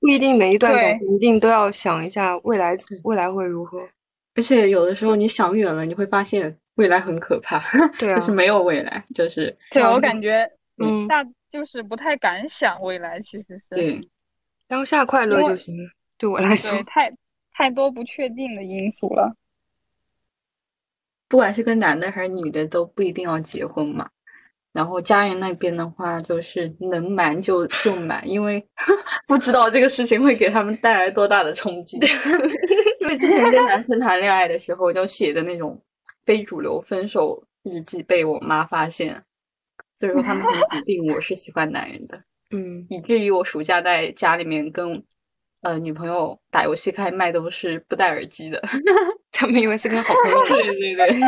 [0.00, 3.78] 不一定每一段感情一定都要想一下未来未来会如何。
[4.34, 7.60] 而且有的时候你想远了，你会发现未来很可怕，
[7.98, 10.48] 对啊 就是没有未来，就是对我感觉
[10.82, 14.08] 嗯大就是不太敢想未来，其实是对，
[14.66, 15.84] 当下快乐就行了。
[16.16, 17.12] 对我来说对，太
[17.52, 19.36] 太多不确定的因素了。
[21.28, 24.08] 不管是跟男的还是女的，都不一定要结婚嘛。
[24.72, 28.66] 然后家人那边的话，就是能瞒就就瞒，因为
[29.28, 31.98] 不知道这个事情会给他们带来多大的冲击。
[33.00, 35.78] 因为之前跟男生谈恋爱的时候，就写的那种
[36.24, 39.22] 非主流分手日记被我妈发现，
[39.96, 42.22] 所以说他们很笃定我是喜欢男人的。
[42.50, 45.02] 嗯，以至于我暑假在家里面跟
[45.62, 48.62] 呃女朋友打游戏开麦都是不戴耳机的，
[49.32, 50.44] 他们以为是跟好朋友。
[50.46, 50.94] 对对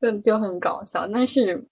[0.00, 1.06] 对，就就很搞笑。
[1.06, 1.64] 但是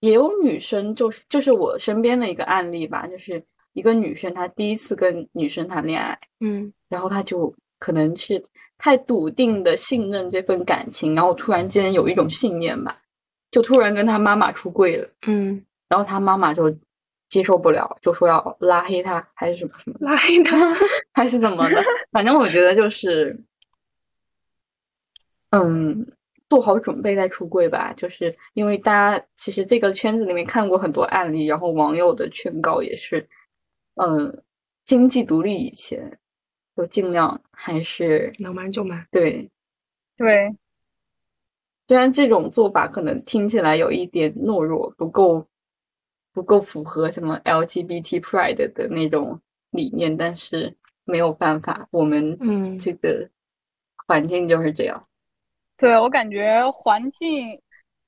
[0.00, 8.42] 也有女生，就是就是我身边的一个案例吧，就是一个女生她第一次跟女生谈恋爱，嗯然后她就可能是
[8.78, 13.00] 太笃定的信任这份感情，然后突然间有一种信念吧，
[13.50, 15.08] 就突然跟她妈妈出柜了。
[15.26, 16.74] 嗯，然后他妈妈就
[17.34, 20.72] 接受不了，就说要拉黑他，还是什么什么，拉黑他。
[21.12, 21.82] 还是怎么的。
[22.12, 23.36] 反正我觉得就是，
[25.50, 26.06] 嗯，
[26.48, 27.92] 做好准备再出柜吧。
[27.96, 33.28] 就是因为大家其实这个圈子里面看过很多案例，然后网友的劝告也是，
[33.96, 34.42] 嗯，
[34.84, 36.16] 经济独立以前
[36.76, 39.04] 就尽量还是能瞒就瞒。
[39.10, 39.50] 对。
[40.16, 40.54] 对，
[41.88, 45.44] 虽然这种做法可能听起来有一点懦弱，不够
[46.34, 50.74] 不够符合什么 LGBT pride 的那种理念，但是
[51.04, 53.30] 没有办法，我们嗯这个
[54.06, 55.06] 环境就是这样。
[55.76, 57.60] 对，我感觉环境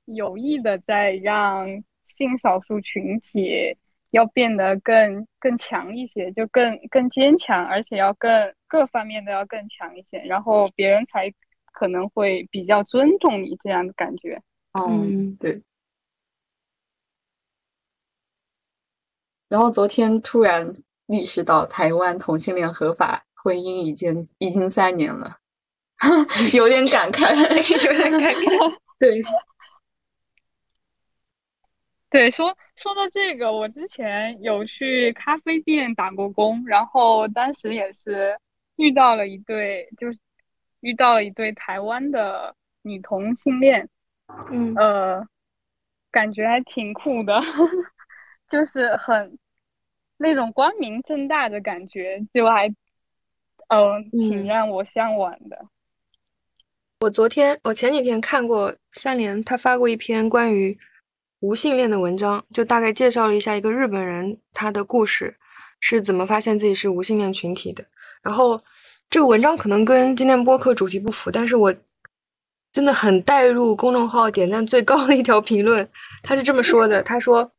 [0.06, 1.66] 有意的在让
[2.06, 3.76] 性少数群体
[4.10, 8.30] 要变得更更强一些，就更更坚强，而且要更
[8.66, 11.32] 各方面都要更强一些，然后别人才
[11.72, 14.40] 可能会比较尊重你这样的感觉。
[14.72, 15.62] 嗯，嗯对。
[19.48, 20.72] 然后昨天突然
[21.06, 25.36] 意识到，台湾同性恋合法婚姻已经已经三年了，
[26.54, 27.32] 有点感慨，
[27.86, 28.78] 有点感慨。
[28.98, 29.22] 对，
[32.10, 38.36] 对，说说到这个，我之前有去咖啡店打过工，然后当时也是
[38.76, 40.18] 遇到了一对，就是
[40.80, 43.88] 遇到了一对台湾的女同性恋，
[44.50, 45.26] 嗯呃，
[46.10, 47.40] 感觉还挺酷的，
[48.48, 49.38] 就是很
[50.16, 52.68] 那种光明正大的感觉，就还，
[53.68, 55.58] 呃，挺嗯让我向往的。
[57.00, 60.78] 我昨天，我前几天看过三联，他发过一篇关于
[61.40, 65.36] 无性恋的文章，就大概介绍了一下一个日本人他的故事
[65.80, 67.84] 是怎么发现自己是无性恋群体的。
[68.22, 68.62] 然后
[69.10, 71.74] 这个文章可能跟今天播客主题不符，但是我
[72.72, 75.86] 真的很带入公众号点赞最高的一条评论，
[76.22, 77.50] 他是这么说的：他说。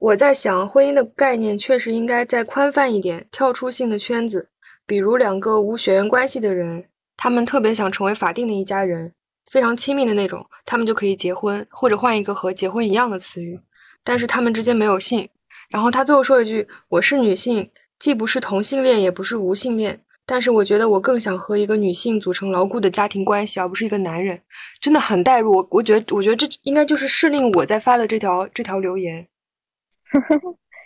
[0.00, 4.48] 我在想，婚姻的概念确实应该再宽泛一点，跳出性的圈子。
[4.86, 6.86] 比如两个无血缘关系的人，
[7.18, 9.12] 他们特别想成为法定的一家人，
[9.50, 13.60] 非常亲密的那种，他们就可以结婚，或者换一个和结婚一样的词语，
[14.02, 15.28] 但是他们之间没有性。
[15.68, 24.40] 然后他最后说一句：“我是女性，既不是同性恋，也不是无性恋，但是我觉得我更想和一个女性组成牢固的家庭关系，而不是一个男人。”
[24.80, 29.28] 真的很代入我，我觉得，我觉得这应该就是适令我在发的这条这条留言。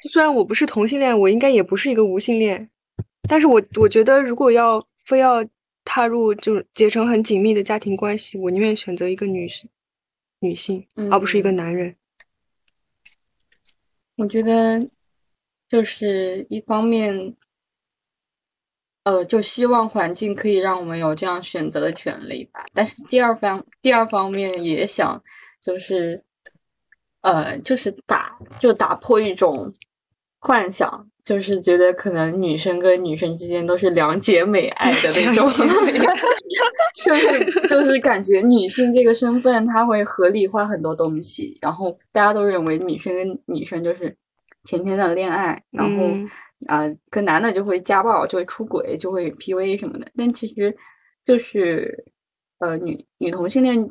[0.03, 2.71] 就 虽然我不是同性恋，我应该也不是一个无性恋，
[3.29, 5.45] 但是我我觉得如果要非要
[5.85, 9.69] 踏入就是结成很紧密的家庭关系，我宁愿选择一个女性
[10.41, 11.97] 女性，而不是一个嗯男人。
[14.17, 14.89] 我觉得
[15.69, 17.35] 就是一方面，
[19.05, 22.65] 呃，就希望环境可以让我们有这样选择的权利吧。
[22.73, 25.23] 但是第二方，第二方面也想
[25.61, 26.23] 就是，
[27.25, 29.67] 呃，就是打就打破一种
[30.41, 35.47] 幻想，就是觉得可能女生跟女生之间都是两姐妹 爱的那种，
[37.05, 44.15] 就是就是感觉女性这个身份，她会合理化很多东西，然后大家都认为女生跟女生就是
[44.65, 46.29] 甜甜的恋爱，然后嗯
[46.67, 50.07] 啊、跟男的就会家暴，就会出轨，就会 PUA 什么的。
[50.17, 50.75] 但其实
[51.25, 52.05] 就是
[52.59, 53.91] 呃，女女同性恋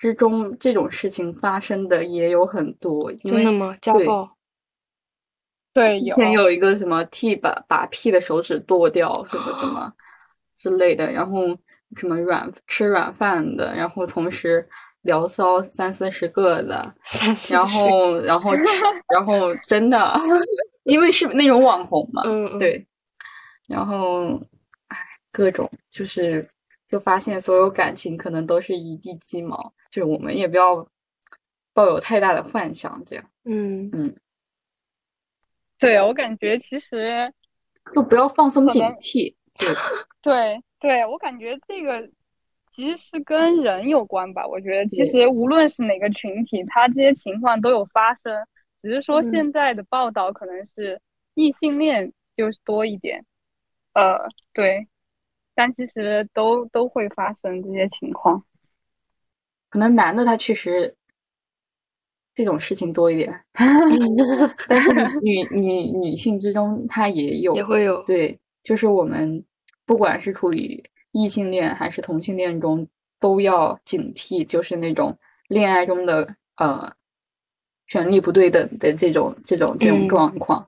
[0.00, 3.76] 之中这种事情发生的也有很多，真的吗？
[3.82, 4.34] 家对暴？
[5.74, 9.92] 对，以前有一个什么剃把把屁的手指剁掉什么什么
[10.56, 11.48] 之类的，然后
[11.96, 14.66] 什么软吃软饭的，然后同时
[15.02, 16.94] 聊骚三四十个的，
[17.52, 18.52] 然后然后
[19.12, 20.18] 然后真的，
[20.84, 22.86] 因为是那种网红嘛，嗯，对，
[23.68, 24.40] 然后
[24.88, 24.96] 唉，
[25.30, 26.48] 各种就是
[26.88, 30.86] 就发现所有感情可能都是一地鸡毛，就是我们也不要
[31.72, 34.16] 抱有太大的幻想，这样，嗯嗯。
[35.78, 37.32] 对，我感觉其实
[37.94, 39.34] 就不要放松警惕。
[39.58, 39.74] 对，
[40.20, 42.06] 对，对我感觉这个
[42.70, 44.46] 其实是跟人有关吧。
[44.46, 48.46] 我觉得其实无论是哪个群体，他这些情况都有发生，
[48.82, 51.00] 只是说现在的报道可能是
[51.34, 53.24] 异性恋就是多一点。
[53.94, 54.86] 呃，对，
[55.54, 58.44] 但其实都都会发生这些情况。
[59.70, 60.94] 可能男的他确实。
[62.32, 63.44] 这种事情多一点，
[64.68, 69.44] 但是女 女女性之中，他也有也会有对，就是我们
[69.84, 72.86] 不管是处于异性恋还是同性恋中，
[73.18, 75.14] 都要警惕，就是那种
[75.48, 76.90] 恋爱中的呃
[77.88, 80.66] 权力不对等的这种这种这种状况，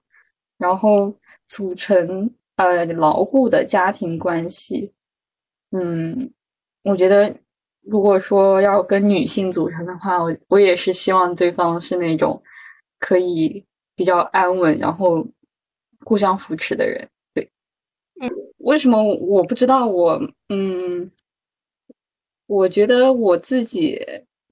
[0.58, 1.14] 然后
[1.46, 4.90] 组成呃牢固的家庭关系，
[5.70, 6.30] 嗯，
[6.82, 7.34] 我觉得。
[7.84, 12.40] 如果说要跟女性组成的话，我我也是希望对方是那种
[13.00, 13.64] 可以
[13.96, 15.26] 比较安稳，然后
[16.04, 17.08] 互相扶持的人。
[17.34, 17.50] 对，
[18.20, 19.84] 嗯，为什么我不知道？
[19.84, 21.04] 我嗯，
[22.46, 24.00] 我觉得我自己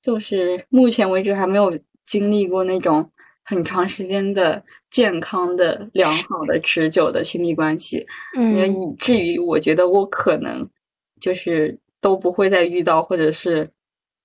[0.02, 3.08] 就是目前为止还没有经历过那种
[3.44, 4.60] 很长时间的
[4.90, 8.04] 健康的、良好的、持久的亲密关系，
[8.36, 10.68] 嗯，以至于我觉得我可能
[11.20, 11.78] 就是。
[12.00, 13.70] 都不会再遇到，或者是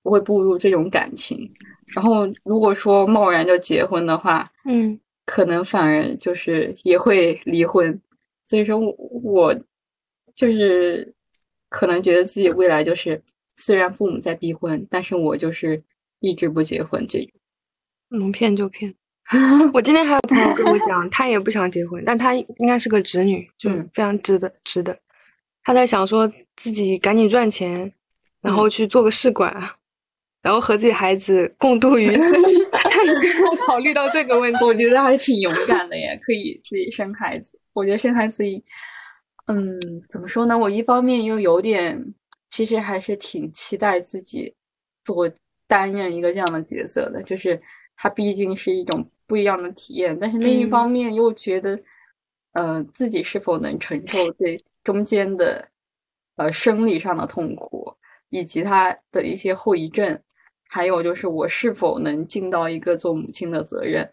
[0.02, 1.50] 不会步入这种感情。
[1.94, 8.00] 然后，如果说贸然就结婚的话，嗯，可能反而就是也会离婚。
[8.42, 9.54] 所以说，我
[10.34, 11.14] 就是
[11.68, 13.22] 可能觉得自己未来就是，
[13.56, 15.82] 虽然父母在逼婚，但是我就是
[16.20, 17.28] 一直不结婚这种。
[18.08, 18.94] 能骗就骗。
[19.74, 24.96] 我今天还有朋友跟我讲，他也不想结婚，但他应该是个直女，就非常直的直的。
[25.66, 27.92] 他在想说自己赶紧赚钱，
[28.40, 29.52] 然后去做个试管，
[30.40, 32.40] 然后和自己孩子共度余生。
[33.66, 34.64] 考虑到这个问题。
[34.64, 37.58] 我觉得还挺勇敢的耶，可以自己生孩子。
[37.72, 38.44] 我觉得生孩子，
[39.46, 39.76] 嗯，
[40.08, 40.56] 怎么说呢？
[40.56, 42.14] 我一方面又有点，
[42.48, 44.54] 其实还是挺期待自己
[45.02, 45.28] 做
[45.66, 47.20] 担任一个这样的角色的。
[47.24, 47.60] 就是
[47.96, 51.76] 它毕竟是一种不一样的体验，但是另一方面又觉得，
[52.52, 54.56] 呃，自己是否能承受这。
[54.86, 55.68] 中间的
[56.36, 57.92] 呃生理上的痛苦，
[58.28, 60.16] 以及他的一些后遗症，
[60.68, 64.08] 还有就是我是否能尽到一个做母亲的责任，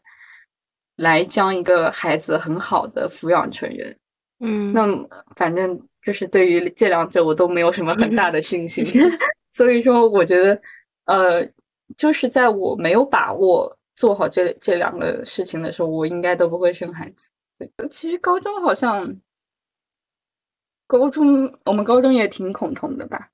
[0.95, 3.95] 来将一个孩子很好的抚养成人。
[4.39, 4.87] 嗯，那
[5.35, 8.83] 反正就是对于这两者我都没有什么很大的信心，
[9.53, 10.59] 所以说我觉得
[11.05, 11.47] 呃，
[11.95, 17.29] 就是在我没有把握做好这这两个事情的时候，我应该都不会生孩子。
[17.59, 19.15] 对，其实高中好像。
[20.99, 23.29] 高中，我们高中也挺恐同的吧？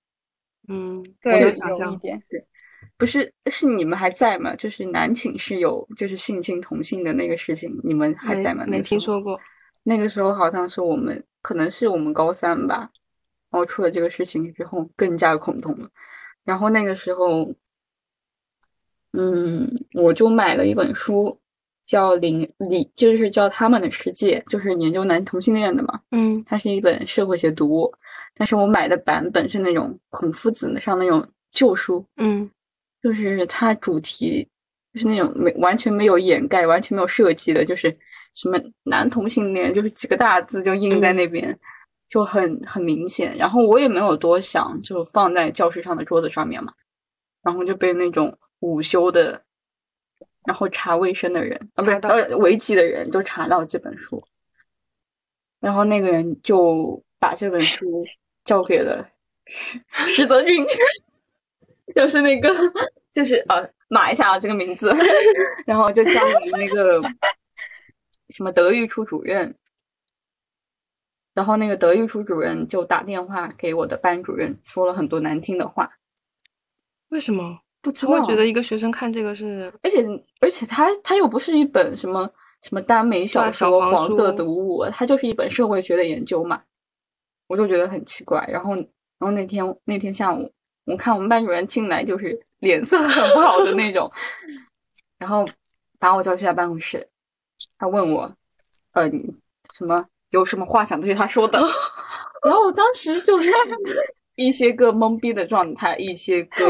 [0.69, 2.23] 嗯，对，有一点。
[2.29, 2.45] 对，
[2.97, 4.55] 不是，是你们还在吗？
[4.55, 8.65] 就是男寝室有就是性侵同性的那个事情，你们还在吗？
[8.67, 9.39] 没听说过。
[9.83, 12.91] 那个时候好像是我们，可能是我们高三吧。
[13.49, 15.89] 然后出了这个事情之后，更加恐同了。
[16.43, 17.53] 然后那个时候，
[19.13, 21.38] 嗯，我就买了一本书。
[21.89, 25.99] 叫林里，就是叫他们的世界，就是研究男同性恋的嘛。
[26.11, 27.91] 嗯，它是一本社会学读物，
[28.35, 32.05] 但是我买的版本是那种孔夫子上那种旧书。
[32.17, 32.47] 嗯，
[33.01, 34.47] 就是它主题
[34.93, 37.89] 就是那种没完全没有掩盖、完全没有设计的，就是
[38.35, 41.59] 什么男同性恋，就是几个大字就印在那边，
[42.07, 43.35] 就很很明显。
[43.35, 46.71] 然后我也没有多想，就放在教室上的桌子上面嘛，
[47.41, 49.41] 然后就被那种午休的。
[50.49, 54.19] 然后查卫生的人啊，不是呃违纪的人都查到这本书，
[55.59, 58.03] 然后那个人就把这本书
[58.43, 59.07] 交给了
[60.09, 60.65] 石泽君，
[61.93, 62.49] 就是那个
[63.11, 64.91] 就是呃码一下啊这个名字，
[65.67, 66.99] 然后就交给那个
[68.29, 69.55] 什么德育处主任，
[71.35, 75.91] 然后那个德育处主任就打电话给我的班主任，说了很多难听的话。
[77.09, 77.59] 为什么？
[77.81, 80.05] 不知道，觉得一个学生看这个是，而且
[80.41, 82.29] 而且他他又不是一本什么
[82.61, 86.61] 什么耽美小说黄色读物，它就是一本社会学的研究嘛，
[87.47, 88.45] 我就觉得很奇怪。
[88.51, 88.85] 然后然
[89.21, 90.51] 后那天那天下午，
[90.85, 94.09] 我看我们班主任进来就是脸色很不好的那种，
[95.17, 95.47] 然后
[95.97, 97.07] 把我叫去他办公室，
[97.77, 98.33] 他问我
[98.93, 99.09] 呃，
[99.73, 101.59] 什么有什么话想对他说的？
[102.43, 103.49] 然后我当时就是
[104.35, 106.65] 一些个懵逼的状态，一些个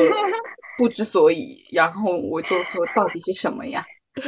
[0.79, 1.61] 不知所以。
[1.73, 3.85] 然后我就说到底是什么呀？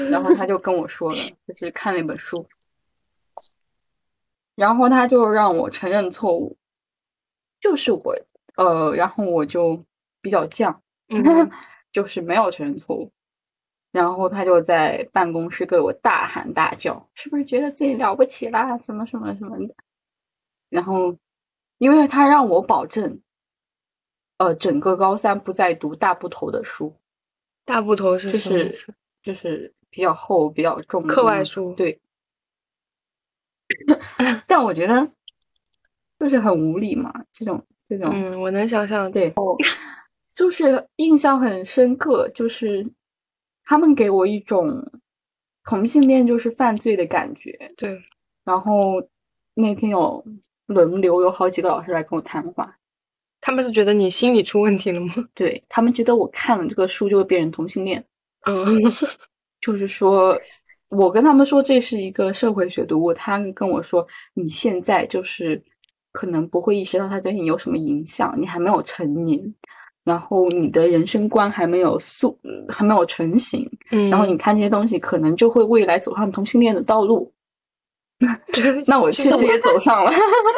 [0.09, 2.45] 然后他就跟我说了，就是看了一本书，
[4.55, 6.57] 然后他就让我承认错误，
[7.59, 8.15] 就是我
[8.57, 9.83] 呃，然后我就
[10.21, 10.75] 比较犟，
[11.07, 11.49] 嗯
[11.91, 13.11] 就是没有承认错误。
[13.91, 18.77] 然后他就在办公室对我大喊大叫，是不是觉得自己了不起啦？
[18.77, 19.75] 什么什么什么的。
[20.69, 21.13] 然后，
[21.79, 23.19] 因为他让我保证，
[24.41, 26.91] 呃，整个高三不再读大部头的书，
[27.63, 28.75] 大部头是就是
[29.21, 32.01] 就是比较厚、比较重的课外书对，
[34.47, 35.07] 但我觉得
[36.19, 39.11] 就是很无理嘛，这种这种，嗯，我能想象。
[39.11, 39.31] 对，
[40.35, 42.83] 就是印象很深刻，就是
[43.63, 44.83] 他们给我一种
[45.63, 47.71] 同性恋就是犯罪的感觉。
[47.77, 48.01] 对，
[48.43, 48.93] 然后
[49.53, 50.25] 那天有
[50.65, 52.75] 轮流有好几个老师来跟我谈话，
[53.41, 55.13] 他们是觉得你心理出问题了吗？
[55.33, 58.01] 对他们觉得我看了这个书就会变成同性恋，
[58.45, 58.65] 嗯，
[59.59, 60.39] 就是说
[60.89, 65.61] 我跟他们说这是一个社会学读物，他们跟我说你现在就是
[66.11, 69.39] 可能不会意识到它对你有什么影响，你还没有成年，
[70.03, 72.37] 然后你的人生观还没有塑
[72.69, 77.31] 还没有成型，嗯然后你看这些东西可能就会未来走上同性恋的道路。
[78.53, 80.11] 这那我确实也走上了，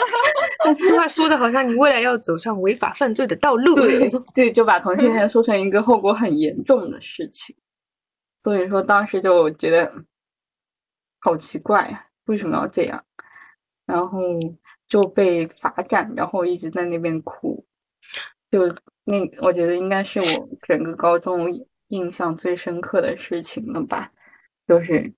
[0.65, 3.75] 但这句话说的好像你未来要走上违法犯罪的道路。
[3.75, 7.55] 对 对，就把同性恋说成一个后果很严重的事情，
[8.39, 9.91] 所以说当时就觉得
[11.19, 13.03] 好奇怪呀、为什么要这样？
[13.85, 14.19] 然后
[14.87, 17.65] 就被罚站，然后一直在那边哭，
[18.49, 18.67] 就
[19.05, 21.47] 那我觉得应该是我整个高中
[21.89, 24.11] 印象最深刻的事情了吧，
[24.67, 25.13] 就是，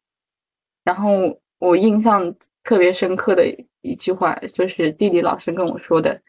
[0.84, 3.46] 然后我印象特别深刻的
[3.82, 6.22] 一句话就是地理老师跟我说的，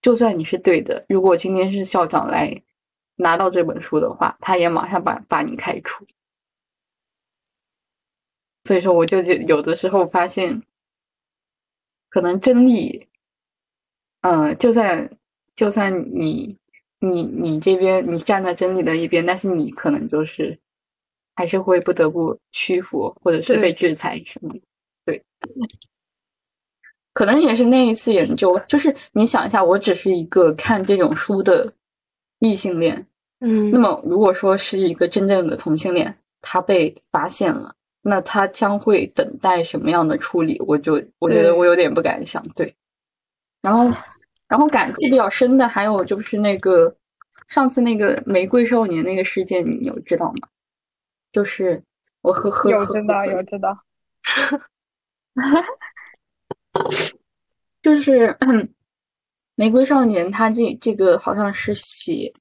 [0.00, 2.62] 就算你是对的，如果今天是校长来
[3.16, 6.06] 拿到这本书的话，他也马上把把你开除。
[8.64, 10.62] 所以说，我就有的时候发现，
[12.08, 13.08] 可能真理，
[14.22, 15.08] 呃，就算
[15.54, 16.58] 就算你
[16.98, 20.58] 你你这边你站在真理的一边，但是你可能就是
[21.36, 24.60] 还是会不得不屈服，或者是被制裁什么的。
[25.04, 25.22] 对，
[27.12, 31.72] 可能也是那一次研究，就是你想一下，我只是一个看这种书的
[32.40, 33.06] 异性恋，
[33.40, 40.60] 嗯那么如果说是一个真正的同性恋，他被发现了，那他将会等待什么样的处理？
[40.66, 42.42] 我就我觉得我有点不敢想。
[42.54, 42.74] 对，
[43.62, 43.84] 然后
[44.48, 46.94] 然后感触比较深的还有就是那个
[47.48, 50.48] 上次那个玫瑰少年那个事件，你有知道吗？
[51.32, 51.82] 就是
[52.22, 53.84] 我呵呵呵有知道有知道，
[57.82, 58.36] 就是
[59.54, 62.32] 玫瑰少年，他这这个好像是写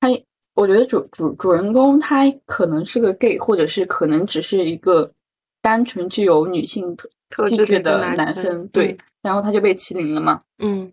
[0.00, 0.08] 他，
[0.54, 5.12] 我觉得主主主人公他可能是个 gay，或者是可能只是一个
[5.60, 8.98] 单纯具有女性特特质的男生男生，对，嗯。
[9.20, 10.92] 然后他就被欺凌了嘛，嗯。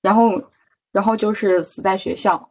[0.00, 0.42] 然后
[0.90, 2.50] 然后就是死在学校，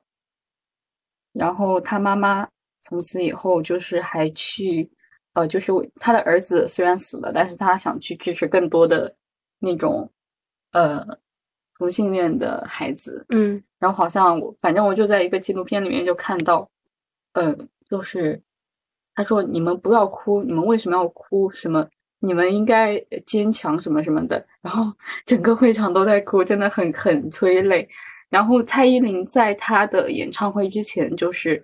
[1.33, 2.47] 然后他妈妈
[2.81, 4.89] 从此以后就是还去，
[5.33, 9.15] 呃，就是他的儿子虽然死了，但是他想去支持更多的
[9.59, 10.11] 那种，
[10.71, 11.05] 呃，
[11.77, 13.25] 同性恋的孩子。
[13.29, 16.69] 嗯然后好像我，反正我就在一个纪录片里面就看到，
[17.33, 17.55] 呃，
[17.89, 18.39] 就是
[19.15, 21.49] 他说你们不要哭，你们为什么要哭？
[21.49, 21.87] 什么？
[22.19, 24.45] 你们应该坚强什么什么的。
[24.61, 24.93] 然后
[25.25, 27.89] 整个会场都在哭，真的很很催泪。
[28.31, 31.63] 然后蔡依林在她的演唱会之前，就是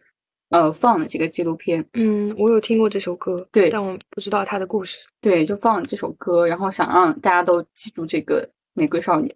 [0.50, 5.00] 呃放了这个纪录片，嗯，我有听过这首歌，对但我不知道她的故事。
[5.22, 9.34] 对，就放了这首歌，然后想让大家都记住这个玫瑰少年。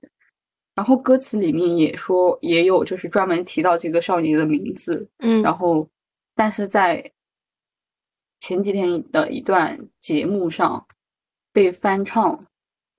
[0.75, 5.09] 然后歌词里面也说，也有就是专门提到这个少年的名字。
[5.19, 5.87] 嗯然后，
[6.35, 7.11] 但是在
[8.39, 10.85] 前几天的一段节目上
[11.53, 12.45] 被翻唱，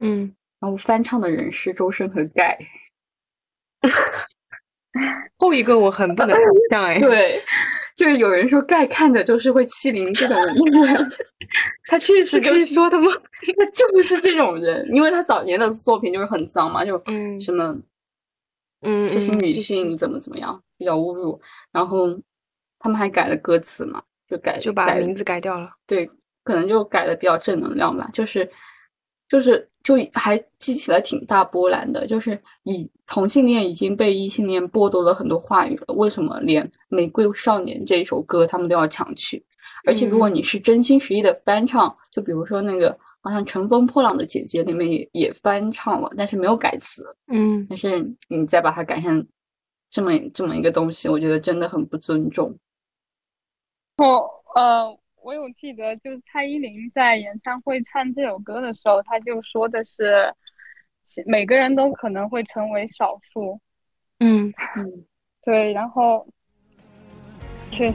[0.01, 2.59] 嗯，然后翻唱的人是周深和盖。
[5.53, 6.31] 后一个我很不能
[6.71, 7.43] 想象哎，对，
[7.95, 10.37] 就是有人说盖看着就是会欺凌这种
[10.83, 11.13] 人，
[11.87, 13.11] 他确实就是可以说的吗？
[13.59, 17.77] 他就是这种人，因为他早年的作品就是很脏嘛，就嗯什么
[18.83, 21.41] 嗯，就是女性怎么怎么样，比较侮辱。
[21.71, 22.09] 然后
[22.79, 25.71] 他们还改了歌词嘛，就改改就把名字改掉了。
[25.87, 26.09] 对，
[26.43, 28.51] 可能就改的比较正能量吧，就是
[29.29, 39.45] 就是就还激起了挺大波澜的，就是以同性恋已经被异性恋剥夺了很多话语了，为什么连《玫瑰少年》这一首歌他们都要抢去？
[39.85, 49.27] 而且如果你是真心实意的翻唱，就比如说那个好像《乘风破浪的姐姐》里面也也翻唱了，但是没有改词，嗯但是你再把它改成
[49.89, 52.57] 这么这么一个东西，我觉得真的很不尊重。
[53.97, 60.35] 我呃，我有记得，就是蔡依林在演唱会唱这首歌的时候，她就说的是，
[61.27, 63.61] 每个人都可能会成为少数。
[64.19, 65.05] 嗯嗯，
[65.45, 66.27] 对，然后
[67.71, 67.95] 确实，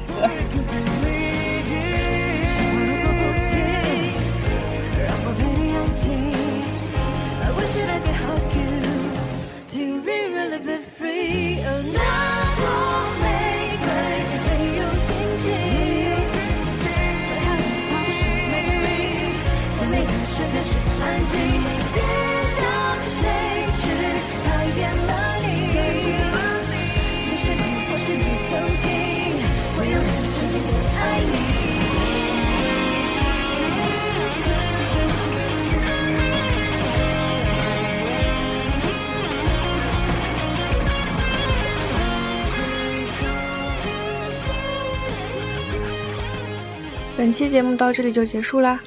[47.17, 48.79] 本期节目到这里就结束啦。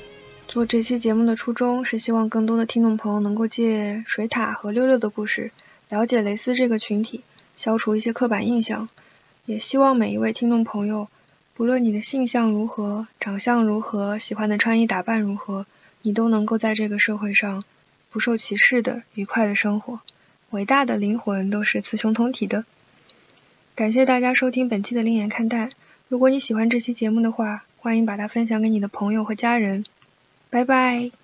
[0.47, 5.51] 做这期节目的初衷是希望更多的听众朋友能够借水獭和六六的故事，
[5.89, 7.24] 了解蕾丝这个群体，
[7.57, 8.89] 消除一些刻板印象。
[9.47, 11.09] 也希望每一位听众朋友，
[11.55, 15.66] 不论你的性向如何、长相如何、喜欢的穿衣打扮如何，
[16.02, 17.65] 你都能够在这个社会上
[18.12, 19.98] 不受歧视的愉快的生活。
[20.51, 22.65] 伟大的灵魂都是雌雄同体的。
[23.74, 25.66] 感谢大家收听本期的《另眼看待》。
[26.07, 29.85] 如果你喜欢这期节目的话，欢迎把它分享给你的朋友和家人。
[30.51, 31.19] 拜拜。